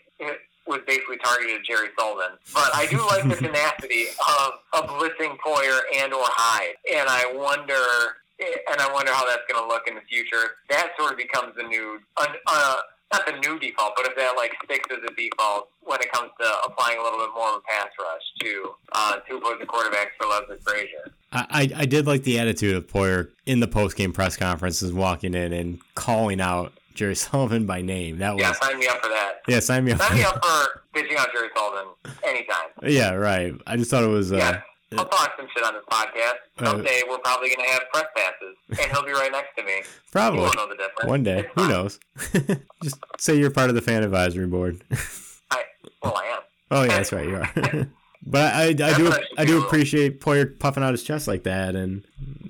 [0.67, 2.37] was basically targeted at Jerry Sullivan.
[2.53, 7.31] But I do like the tenacity of, of blitzing Poyer and or Hyde, and I
[7.33, 8.17] wonder.
[8.71, 10.55] And I wonder how that's going to look in the future.
[10.69, 12.75] That sort of becomes the new, uh, uh,
[13.11, 16.29] not the new default, but if that like sticks as a default when it comes
[16.39, 20.11] to applying a little bit more of a pass rush to uh, to opposing quarterbacks
[20.19, 21.11] for Leslie Frazier.
[21.31, 25.33] I, I did like the attitude of Poyer in the post game press conferences, walking
[25.33, 28.19] in and calling out Jerry Sullivan by name.
[28.19, 29.33] That was Yeah, sign me up for that.
[29.47, 30.01] yeah, sign me up.
[30.01, 31.93] Sign me up for pitching out Jerry Sullivan
[32.25, 32.67] anytime.
[32.83, 33.53] yeah, right.
[33.67, 34.31] I just thought it was.
[34.31, 34.61] Uh, Yeah.
[34.97, 36.65] I'll talk some shit on this podcast.
[36.65, 39.83] Someday we're probably going to have press passes, and he'll be right next to me.
[40.11, 41.05] Probably know the difference.
[41.07, 41.45] one day.
[41.55, 41.99] Who knows?
[42.83, 44.83] just say you're part of the fan advisory board.
[45.51, 45.63] I,
[46.01, 46.39] well, I am.
[46.71, 47.51] Oh yeah, that's right, you are.
[48.25, 49.63] but I, I, I do I do.
[49.63, 52.03] appreciate Poyer puffing out his chest like that, and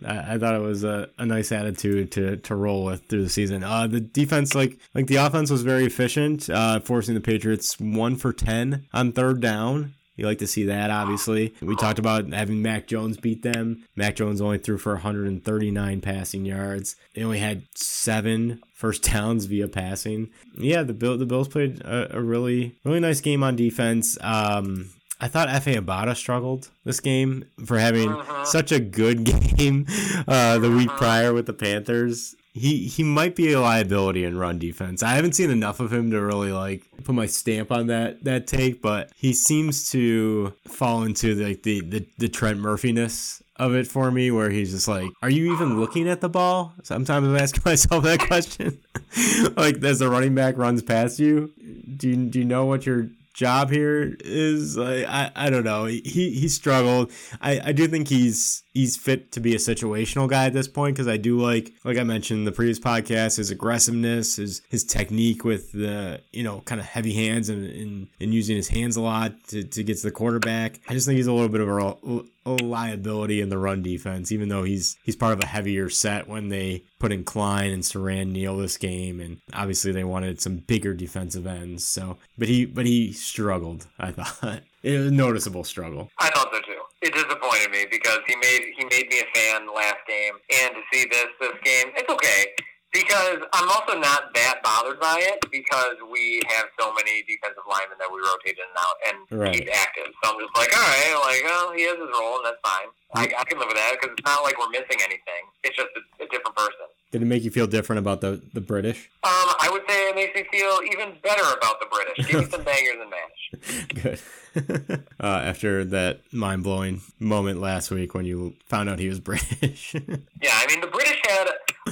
[0.05, 3.29] I, I thought it was a, a nice attitude to, to roll with through the
[3.29, 3.63] season.
[3.65, 8.15] Uh, the defense, like like the offense, was very efficient, uh, forcing the Patriots one
[8.15, 9.93] for ten on third down.
[10.19, 11.53] You like to see that, obviously.
[11.61, 13.85] We talked about having Mac Jones beat them.
[13.95, 16.95] Mac Jones only threw for 139 passing yards.
[17.15, 20.29] They only had seven first downs via passing.
[20.57, 24.17] Yeah, the Bill the Bills played a, a really really nice game on defense.
[24.21, 24.89] Um,
[25.21, 28.45] I thought Efe Obada struggled this game for having Mhm.
[28.45, 29.23] such a good
[29.57, 29.85] game
[30.27, 32.35] uh, the week prior with the Panthers.
[32.59, 35.01] He he might be a liability in run defense.
[35.01, 38.47] I haven't seen enough of him to really like put my stamp on that that
[38.47, 43.87] take, but he seems to fall into like the the, the Trent Murphy-ness of it
[43.87, 47.37] for me, where he's just like, "Are you even looking at the ball?" Sometimes I'm
[47.37, 48.79] asking myself that question.
[49.57, 51.51] like as the running back runs past you,
[51.97, 53.09] do you, do you know what your
[53.39, 54.77] job here is?
[54.77, 55.85] Like, I I don't know.
[55.85, 55.99] He
[56.31, 57.11] he struggled.
[57.41, 60.95] I I do think he's he's fit to be a situational guy at this point
[60.95, 64.83] because I do like like I mentioned in the previous podcast his aggressiveness, his his
[64.83, 68.97] technique with the you know kind of heavy hands and and, and using his hands
[68.97, 70.81] a lot to, to get to the quarterback.
[70.89, 72.23] I just think he's a little bit of a
[72.57, 76.49] liability in the run defense, even though he's he's part of a heavier set when
[76.49, 80.93] they put in Klein and Siran Neal this game, and obviously they wanted some bigger
[80.93, 81.85] defensive ends.
[81.85, 83.87] So, but he but he struggled.
[83.99, 86.09] I thought it was a noticeable struggle.
[86.17, 86.79] I thought so too.
[87.01, 90.81] It disappointed me because he made he made me a fan last game, and to
[90.91, 92.45] see this this game, it's okay
[92.93, 97.97] because I'm also not that bothered by it because we have so many defensive linemen
[97.99, 99.53] that we rotate in and out and Right.
[99.53, 100.11] keep active.
[100.23, 102.89] So I'm just like, all right, like, oh, he has his role, and that's fine.
[103.13, 105.43] I, I can live with that because it's not like we're missing anything.
[105.63, 106.85] It's just a, a different person.
[107.11, 109.09] Did it make you feel different about the the British?
[109.23, 112.27] Um, I would say it makes me feel even better about the British.
[112.27, 114.19] Give me some bangers and mash.
[114.59, 115.05] Good.
[115.19, 119.95] uh, after that mind blowing moment last week when you found out he was British.
[120.41, 121.08] Yeah, I mean the British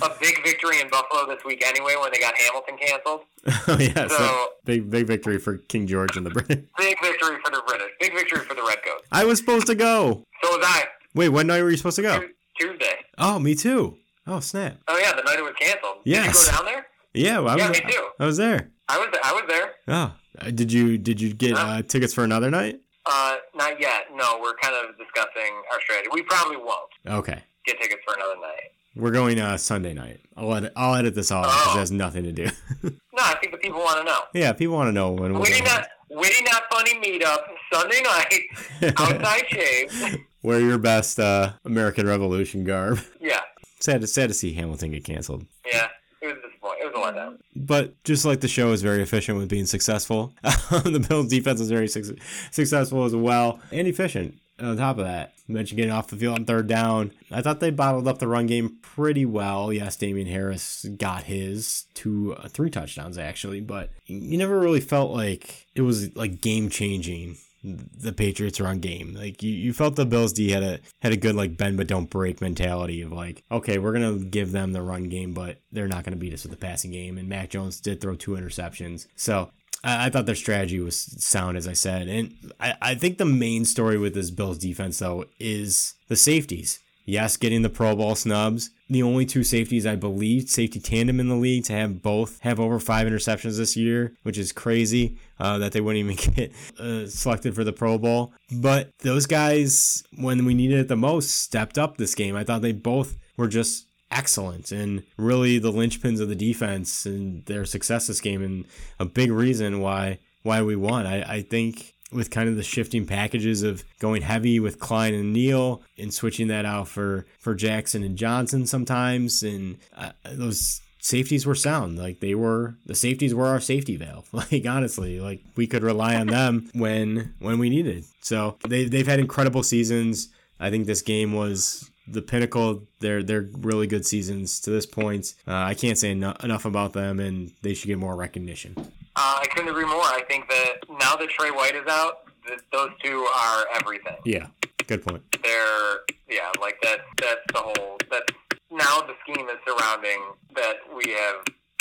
[0.02, 3.22] a big victory in Buffalo this week anyway when they got Hamilton canceled.
[3.68, 6.64] oh yeah, so, So- big big victory for King George and the British.
[6.78, 7.90] Big victory for the British.
[8.00, 9.04] Big victory for the Redcoats.
[9.12, 10.24] I was supposed to go.
[10.44, 10.86] So was I.
[11.16, 12.22] Wait, what night were you supposed to go?
[12.60, 12.96] Tuesday.
[13.18, 13.98] Oh, me too.
[14.26, 14.78] Oh snap.
[14.88, 16.04] Oh yeah, the night it was canceled.
[16.04, 16.46] Did Yes.
[16.46, 16.86] you go down there?
[17.14, 17.82] Yeah, well, I Yeah, was.
[17.84, 18.08] me too.
[18.20, 18.70] I was there.
[18.90, 19.08] I was.
[19.24, 19.72] I was there.
[19.88, 22.80] Oh, Uh, did you did you get uh, tickets for another night?
[23.06, 24.08] Uh, not yet.
[24.14, 26.10] No, we're kind of discussing our strategy.
[26.12, 28.72] We probably won't Okay, get tickets for another night.
[28.98, 30.20] We're going uh, Sunday night.
[30.36, 31.74] I'll edit, I'll edit this all because Oh.
[31.76, 32.50] it has nothing to do.
[33.18, 34.20] No, I think the people want to know.
[34.36, 35.34] yeah, people want to know when.
[35.34, 35.64] we're Witty going.
[35.64, 37.40] not, witty not funny meetup
[37.74, 40.18] Sunday night outside Shea's.
[40.44, 43.00] Wear your best uh, American Revolution garb.
[43.20, 43.40] Yeah,
[43.80, 45.48] Sad to sad to see Hamilton get canceled.
[45.66, 45.88] yeah.
[46.22, 46.82] It was disappointing.
[46.88, 47.38] It was a letdown.
[47.56, 51.70] But just like the show is very efficient with being successful, the Bills' defense is
[51.72, 52.04] very suc
[52.52, 54.36] successful as well and efficient.
[54.60, 57.12] On top of that, mentioned getting off the field on third down.
[57.32, 59.72] I thought they bottled up the run game pretty well.
[59.72, 65.12] Yes, Damien Harris got his two, uh, three touchdowns actually, but you never really felt
[65.12, 67.38] like it was like game changing.
[67.64, 71.18] The Patriots run game, like you, you felt the Bills D had a had a
[71.18, 74.82] good like bend but don't break mentality of like, okay, we're gonna give them the
[74.82, 77.18] run game, but they're not gonna beat us with the passing game.
[77.18, 79.52] And Mac Jones did throw two interceptions, so
[79.84, 82.08] I, I thought their strategy was sound, as I said.
[82.08, 86.80] And I, I think the main story with this Bills defense, though, is the safeties.
[87.06, 88.70] Yes, getting the Pro Bowl snubs.
[88.90, 92.60] The only two safeties, I believe, safety tandem in the league to have both have
[92.60, 97.08] over five interceptions this year, which is crazy uh, that they wouldn't even get uh,
[97.08, 98.34] selected for the Pro Bowl.
[98.52, 102.36] But those guys, when we needed it the most, stepped up this game.
[102.36, 107.46] I thought they both were just excellent and really the linchpins of the defense and
[107.46, 108.66] their success this game and
[109.00, 111.06] a big reason why why we won.
[111.06, 115.34] I, I think with kind of the shifting packages of going heavy with Klein and
[115.34, 121.46] Neal and switching that out for for Jackson and Johnson sometimes and uh, those safeties
[121.46, 121.98] were sound.
[121.98, 124.30] Like they were the safeties were our safety valve.
[124.34, 128.06] Like honestly like we could rely on them when when we needed.
[128.22, 130.30] So they, they've had incredible seasons.
[130.60, 135.34] I think this game was the pinnacle they're they're really good seasons to this point
[135.48, 138.74] uh, i can't say eno- enough about them and they should get more recognition
[139.20, 140.04] Uh, I couldn't agree more.
[140.20, 144.18] I think that now that Trey White is out, th- those two are everything.
[144.26, 144.48] yeah
[144.88, 146.00] good point They're
[146.30, 147.98] yeah, like that's that's the whole.
[148.12, 148.32] That's
[148.70, 150.20] now the scheme is surrounding
[150.56, 151.36] that we have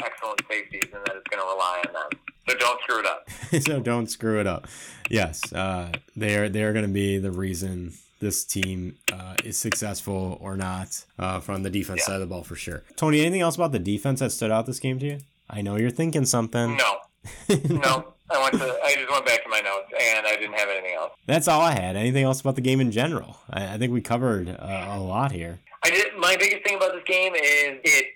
[0.05, 2.21] excellent safeties and that it's going to rely on them.
[2.49, 3.29] So don't screw it up.
[3.67, 4.67] so don't screw it up.
[5.11, 9.57] Yes, uh, they are they are going to be the reason this team uh, is
[9.59, 12.07] successful or not uh, from the defense Yeah.
[12.07, 12.83] side of the ball for sure.
[12.97, 15.19] Tony, anything else about the defense that stood out this game to you?
[15.51, 16.77] I know you're thinking something.
[16.77, 16.97] No,
[17.69, 18.13] no.
[18.29, 18.77] I went to.
[18.85, 21.13] I just went back to my notes and I didn't have anything else.
[21.27, 21.95] That's all I had.
[21.95, 23.37] Anything else about the game in general?
[23.49, 25.61] I, I think we covered uh, a lot here.
[25.85, 26.07] I did.
[26.19, 28.07] My biggest thing about this game is it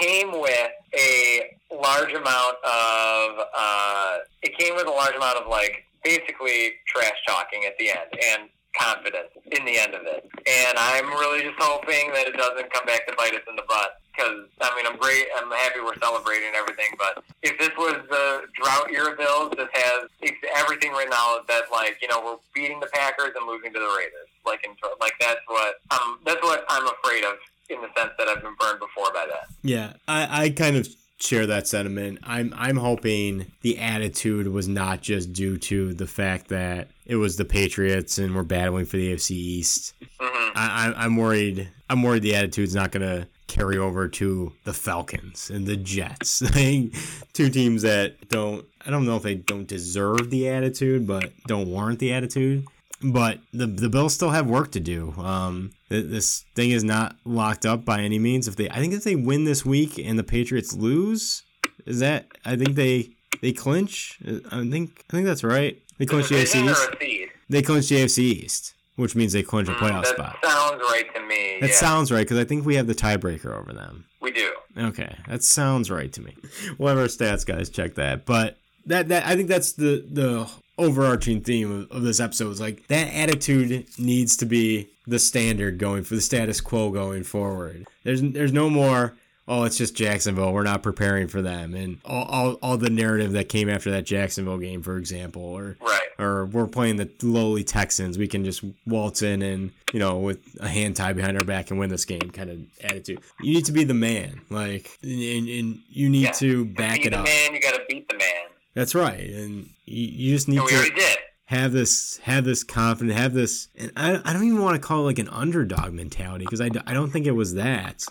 [0.00, 3.46] came with a large amount of.
[3.54, 8.08] Uh, it came with a large amount of like basically trash talking at the end
[8.32, 8.48] and
[8.78, 10.24] confidence in the end of it.
[10.46, 13.66] And I'm really just hoping that it doesn't come back to bite us in the
[13.68, 14.00] butt.
[14.14, 15.26] Because I mean, I'm great.
[15.36, 16.90] I'm happy we're celebrating everything.
[16.98, 20.10] But if this was the drought year of Bills, this has
[20.56, 23.92] everything written out that like you know we're beating the Packers and losing to the
[23.96, 24.30] Raiders.
[24.44, 27.34] Like in like that's what um that's what I'm afraid of
[27.70, 29.46] in the sense that I've been burned before by that.
[29.62, 30.88] Yeah, I, I kind of
[31.18, 32.18] share that sentiment.
[32.22, 37.36] I'm I'm hoping the attitude was not just due to the fact that it was
[37.36, 39.94] the Patriots and we're battling for the AFC East.
[40.20, 41.68] hmm I, I'm worried.
[41.90, 46.38] I'm worried the attitude's not gonna carry over to the Falcons and the Jets.
[47.32, 48.66] Two teams that don't.
[48.84, 52.64] I don't know if they don't deserve the attitude, but don't warrant the attitude.
[53.02, 55.14] But the the Bills still have work to do.
[55.18, 58.48] Um, this thing is not locked up by any means.
[58.48, 61.42] If they, I think if they win this week and the Patriots lose,
[61.86, 62.26] is that?
[62.44, 64.18] I think they they clinch.
[64.26, 65.80] I think I think that's right.
[65.98, 66.88] They clinch the AFC East.
[66.88, 67.28] or a seed?
[67.48, 70.36] They clinch the AFC East, which means they clinch a playoff spot.
[70.42, 70.44] that spot.
[70.44, 71.58] sounds right to me.
[71.60, 74.06] That yeah, sounds right because I think we have the tiebreaker over them.
[74.20, 74.52] we do.
[74.76, 76.36] Okay, that sounds right to me.
[76.78, 80.48] We'll have our stats guys check that, but that that I think that's the the
[80.78, 85.78] overarching theme of, of this episode is like that attitude needs to be the standard
[85.78, 87.86] going for the status quo going forward.
[88.04, 89.14] There's there's no more.
[89.50, 90.52] Oh, it's just Jacksonville.
[90.52, 94.04] We're not preparing for them, and all, all, all the narrative that came after that
[94.04, 96.02] Jacksonville game, for example, or Right.
[96.18, 98.18] or we're playing the lowly Texans.
[98.18, 101.70] We can just waltz in and you know with a hand tied behind our back
[101.70, 103.20] and win this game kind of attitude.
[103.40, 106.32] You need to be the man, like, and, and you need Yeah.
[106.32, 107.24] to back Be it the up.
[107.24, 107.54] man.
[107.54, 108.44] You got to beat the man.
[108.78, 111.16] That's right, and you, you just need to
[111.46, 115.00] have this have this confidence, have this, and I, I don't even want to call
[115.00, 118.04] it like an underdog mentality because I, I don't think it was that.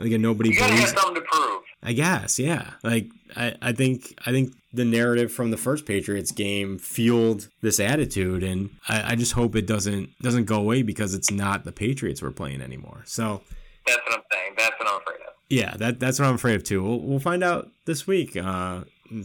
[0.00, 0.90] again nobody You gotta believes.
[0.92, 1.60] have something to prove.
[1.82, 2.70] I guess, yeah.
[2.82, 7.78] Like I, I think I think the narrative from the first Patriots game fueled this
[7.78, 11.72] attitude and I, I just hope it doesn't doesn't go away because it's not the
[11.72, 13.02] Patriots we're playing anymore.
[13.04, 13.42] So
[13.86, 14.54] That's what I'm saying.
[14.56, 15.34] That's what I'm afraid of.
[15.50, 16.82] yeah, that that's what I'm afraid of too.
[16.82, 18.34] We'll, we'll find out this week.
[18.36, 18.84] Uh,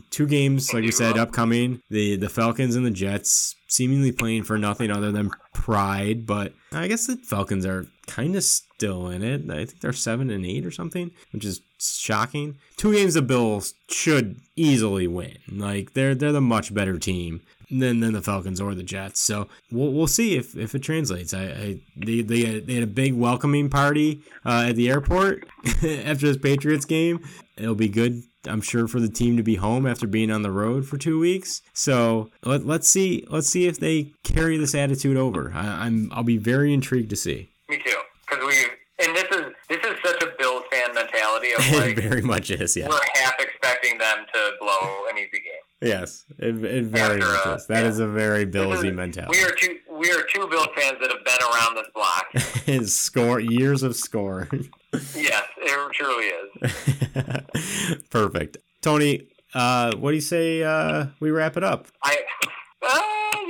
[0.09, 1.81] two games, like we said, upcoming.
[1.89, 6.87] The the Falcons and the Jets seemingly playing for nothing other than pride, but I
[6.87, 9.49] guess the Falcons are kind of still in it.
[9.49, 12.57] I think they're seven and eight or something, which is shocking.
[12.77, 15.37] Two games the Bills should easily win.
[15.51, 19.19] Like they're they're the much better team than, than the Falcons or the Jets.
[19.19, 21.33] So we'll, we'll see if, if it translates.
[21.33, 26.27] I, I they, they they had a big welcoming party uh, at the airport after
[26.27, 27.23] this Patriots game.
[27.57, 30.51] It'll be good, I'm sure, for the team to be home after being on the
[30.51, 31.61] road for two weeks.
[31.73, 35.51] So let, let's see let's see if they carry this attitude over.
[35.53, 37.49] I, I'm I'll be very intrigued to see.
[37.67, 37.95] Me too.
[38.29, 42.01] Because we and this is this is such a Bills fan mentality of like it
[42.01, 42.87] very much is, yeah.
[42.87, 45.63] we're half expecting them to blow an easy game.
[45.81, 47.67] Yes, it, it very After, much uh, is.
[47.67, 47.89] That yeah.
[47.89, 49.37] is a very Billsy mentality.
[49.39, 52.27] We are two we are two Bills fans that have been around this block.
[52.69, 54.47] His score years of score.
[54.93, 58.01] yes, it truly is.
[58.09, 58.57] Perfect.
[58.81, 61.87] Tony, uh, what do you say uh, we wrap it up?
[62.03, 62.17] I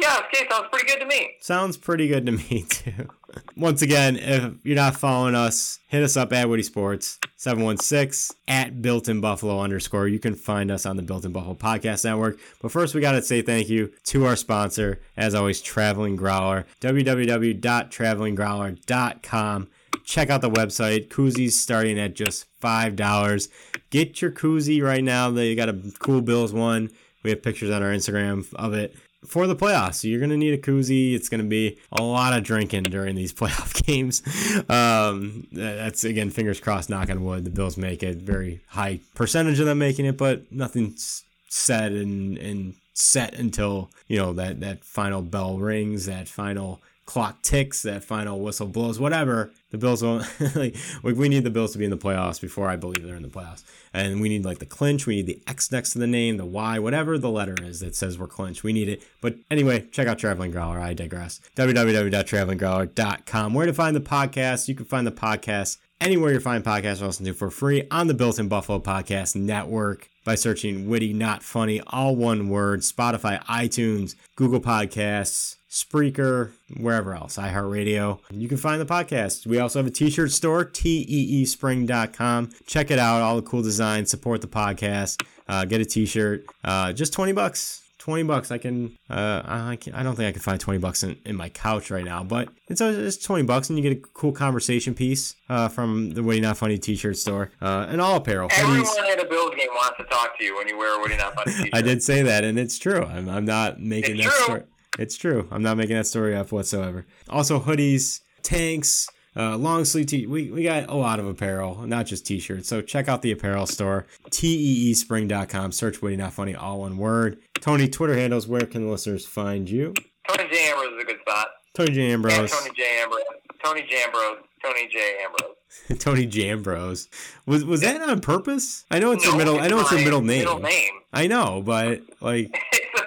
[0.02, 1.32] yeah, okay, sounds pretty good to me.
[1.41, 3.10] Sounds pretty good to me too.
[3.56, 8.82] Once again, if you're not following us, hit us up at Witty Sports 716 at
[8.82, 10.08] Built in Buffalo underscore.
[10.08, 12.39] You can find us on the Built in Buffalo Podcast Network.
[12.62, 16.66] But first, we got to say thank you to our sponsor, as always, Traveling Growler.
[16.82, 19.68] www.travelinggrowler.com.
[20.06, 21.10] Check out the website.
[21.10, 23.50] Koozies starting at just $5.
[23.89, 25.30] Get your koozie right now.
[25.30, 26.89] They got a cool Bills one.
[27.22, 28.95] We have pictures on our Instagram of it
[29.26, 29.96] for the playoffs.
[29.96, 31.14] So you're going to need a koozie.
[31.14, 34.22] It's going to be a lot of drinking during these playoff games.
[34.70, 37.44] Um, that's, again, fingers crossed, knock on wood.
[37.44, 38.18] The Bills make it.
[38.18, 44.18] Very high percentage of them making it, but nothing's said and, and set until, you
[44.18, 49.51] know, that, that final bell rings, that final clock ticks, that final whistle blows, whatever.
[49.72, 52.76] The Bills won't like we, need the Bills to be in the playoffs before I
[52.76, 53.64] believe they're in the playoffs.
[53.95, 56.45] And we need like the clinch, we need the X next to the name, the
[56.45, 58.64] Y, whatever the letter is that says we're clinched.
[58.64, 59.01] We need it.
[59.22, 60.80] But anyway, check out Traveling Growler.
[60.80, 61.41] I digress.
[61.55, 63.53] www.travelinggrowler.com.
[63.55, 64.68] Where to find the podcast?
[64.68, 68.14] You can find the podcast anywhere you find podcasts, listen to for free on the
[68.14, 74.14] Built in Buffalo Podcast Network by searching Witty Not Funny, all one word, Spotify, iTunes,
[74.36, 78.20] Google Podcasts, Spreaker, wherever else, iHeartRadio.
[78.32, 79.46] You can find the podcast.
[79.46, 82.50] We also have a t-shirt store, teespring.com.
[82.66, 86.94] Check it out, all the cool designs, support the podcast, uh, get a t-shirt, uh,
[86.94, 87.84] just 20 bucks.
[88.00, 91.04] 20 bucks i can uh i can i don't think i can find 20 bucks
[91.04, 94.02] in, in my couch right now but it's it's 20 bucks and you get a
[94.14, 98.48] cool conversation piece uh from the Witty Not Funny t-shirt store uh and all apparel
[98.54, 99.12] Everyone hoodies.
[99.12, 101.36] at a Bills game wants to talk to you when you wear a Witty Not
[101.36, 101.70] Funny t-shirt.
[101.74, 104.44] i did say that and it's true i'm, I'm not making It's that true.
[104.46, 104.64] story
[105.00, 110.08] it's true i'm not making that story up whatsoever also hoodies tanks uh, long sleeve
[110.08, 113.32] t we, we got a lot of apparel not just t-shirts so check out the
[113.32, 118.86] apparel store teespring.com search Witty Not Funny all one word tony twitter handles where can
[118.86, 119.93] the listeners find you
[120.28, 120.70] Tony J.
[120.70, 121.47] Ambrose is a good spot.
[121.74, 122.10] Tony J.
[122.10, 123.02] Yeah, Tony J.
[123.02, 123.26] Ambrose.
[123.64, 124.04] Tony J.
[124.04, 124.38] Ambrose.
[124.64, 125.18] Tony J.
[125.24, 125.56] Ambrose.
[126.00, 127.08] Tony Jambros.
[127.45, 128.86] Was was that on purpose?
[128.91, 129.60] I know it's No, your middle.
[129.60, 130.39] I know it's your middle name.
[130.39, 130.93] Middle name.
[131.14, 133.02] I know, but like It's,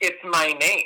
[0.00, 0.84] it's my name.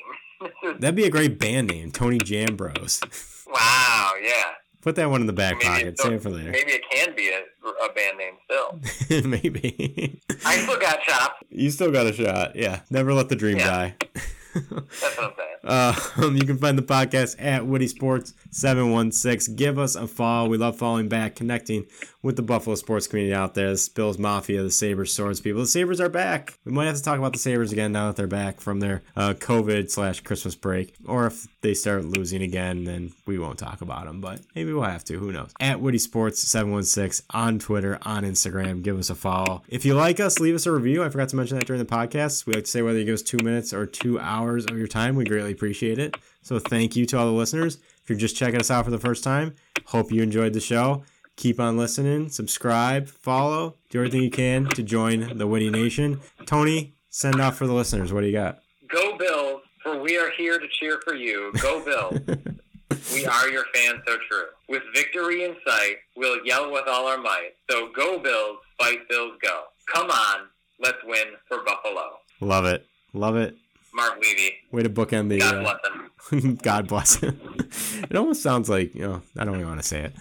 [0.78, 3.00] That'd be a great band name, Tony Jambros.
[3.46, 4.12] wow.
[4.22, 4.44] Yeah.
[4.82, 5.98] Put that one in the back Maybe pocket.
[5.98, 6.50] Save for later.
[6.50, 7.40] maybe it can be a,
[7.86, 9.22] a band name still.
[9.28, 10.20] Maybe.
[10.44, 11.36] I still got shot.
[11.48, 12.54] you still got a shot.
[12.54, 12.80] Yeah.
[12.90, 13.66] Never let the dream Yeah.
[13.66, 13.96] die.
[14.54, 15.50] That's what I'm saying.
[15.64, 19.56] Uh, um, you can find the podcast at Witty Sports 716.
[19.56, 20.46] Give us a follow.
[20.50, 21.86] We love following back, connecting
[22.20, 23.72] with the Buffalo sports community out there.
[23.72, 25.62] The Bills Mafia, the Sabres Swords people.
[25.62, 26.58] The Sabres are back.
[26.66, 29.02] We might have to talk about the Sabres again now that they're back from their
[29.16, 30.94] uh, COVID slash Christmas break.
[31.06, 34.20] Or if they start losing again, then we won't talk about them.
[34.20, 35.18] But maybe we'll have to.
[35.18, 35.50] Who knows?
[35.58, 38.82] At Witty Sports 716 on Twitter, on Instagram.
[38.82, 39.62] Give us a follow.
[39.68, 41.02] If you like us, leave us a review.
[41.02, 42.46] I forgot to mention that during the podcast.
[42.46, 44.86] We like to say whether you give us two minutes or two hours of your
[44.86, 45.16] time.
[45.16, 46.16] We greatly appreciate it.
[46.42, 47.78] So thank you to all the listeners.
[48.02, 49.54] If you're just checking us out for the first time,
[49.86, 51.02] hope you enjoyed the show.
[51.36, 56.20] Keep on listening, subscribe, follow, do everything you can to join the Witty Nation.
[56.46, 58.12] Tony, send off for the listeners.
[58.12, 58.60] What do you got?
[58.88, 61.52] Go Bills, for we are here to cheer for you.
[61.60, 62.18] Go Bills.
[63.14, 64.46] we are your fans so true.
[64.68, 67.50] With victory in sight, we'll yell with all our might.
[67.70, 69.62] So go Bills, fight Bills go.
[69.94, 70.46] Come on,
[70.80, 72.18] let's win for Buffalo.
[72.40, 72.86] Love it.
[73.12, 73.56] Love it.
[73.94, 74.54] Mark Levy.
[74.72, 76.56] Way to bookend the God uh, bless him.
[76.62, 77.40] God bless him.
[78.10, 79.22] It almost sounds like you know.
[79.38, 80.14] I don't even want to say it.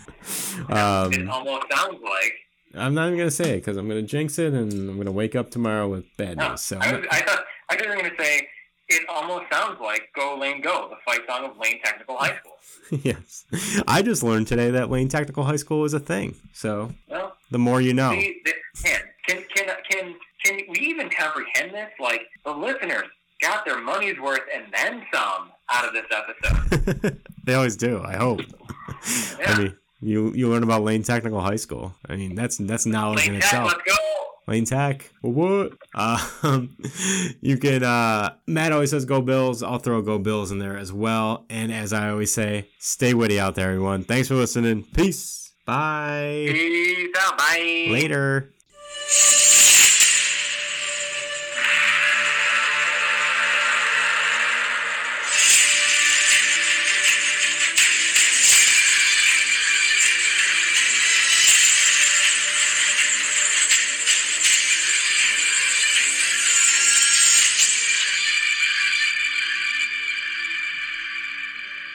[0.69, 2.33] It Um, almost sounds like.
[2.75, 5.35] I'm not even gonna say it because I'm gonna jinx it, and I'm gonna wake
[5.35, 6.61] up tomorrow with bad No, news.
[6.61, 8.47] So I, was, I thought I you going to say
[8.89, 12.99] it almost sounds like "Go Lane Go," the fight song of Lane Technical High School.
[13.03, 13.45] yes,
[13.87, 16.35] I just learned today that Lane Technical High School is a thing.
[16.53, 18.11] So Well, the more you know.
[18.11, 20.15] see, th- man, can can can
[20.45, 21.89] can we even comprehend this?
[21.99, 23.05] Like the listeners
[23.41, 27.21] got their money's worth and then some out of this episode.
[27.45, 28.01] they always do.
[28.03, 28.41] I hope.
[29.39, 29.51] Yeah.
[29.51, 31.93] I mean, you you learn about Lane Technical High School.
[32.09, 33.71] I mean, that's that's knowledge in Lane Tech, itself.
[33.73, 33.95] let's go.
[34.47, 35.09] Lane Tech.
[35.21, 35.73] What?
[35.95, 36.75] Um,
[37.41, 37.83] you can.
[37.83, 39.63] Uh, Matt always says go Bills.
[39.63, 41.45] I'll throw go Bills in there as well.
[41.49, 44.03] And as I always say, stay witty out there, everyone.
[44.03, 44.83] Thanks for listening.
[44.83, 45.53] Peace.
[45.65, 46.47] Bye.
[46.49, 47.37] Peace out.
[47.37, 47.87] Bye.
[47.89, 48.53] Later.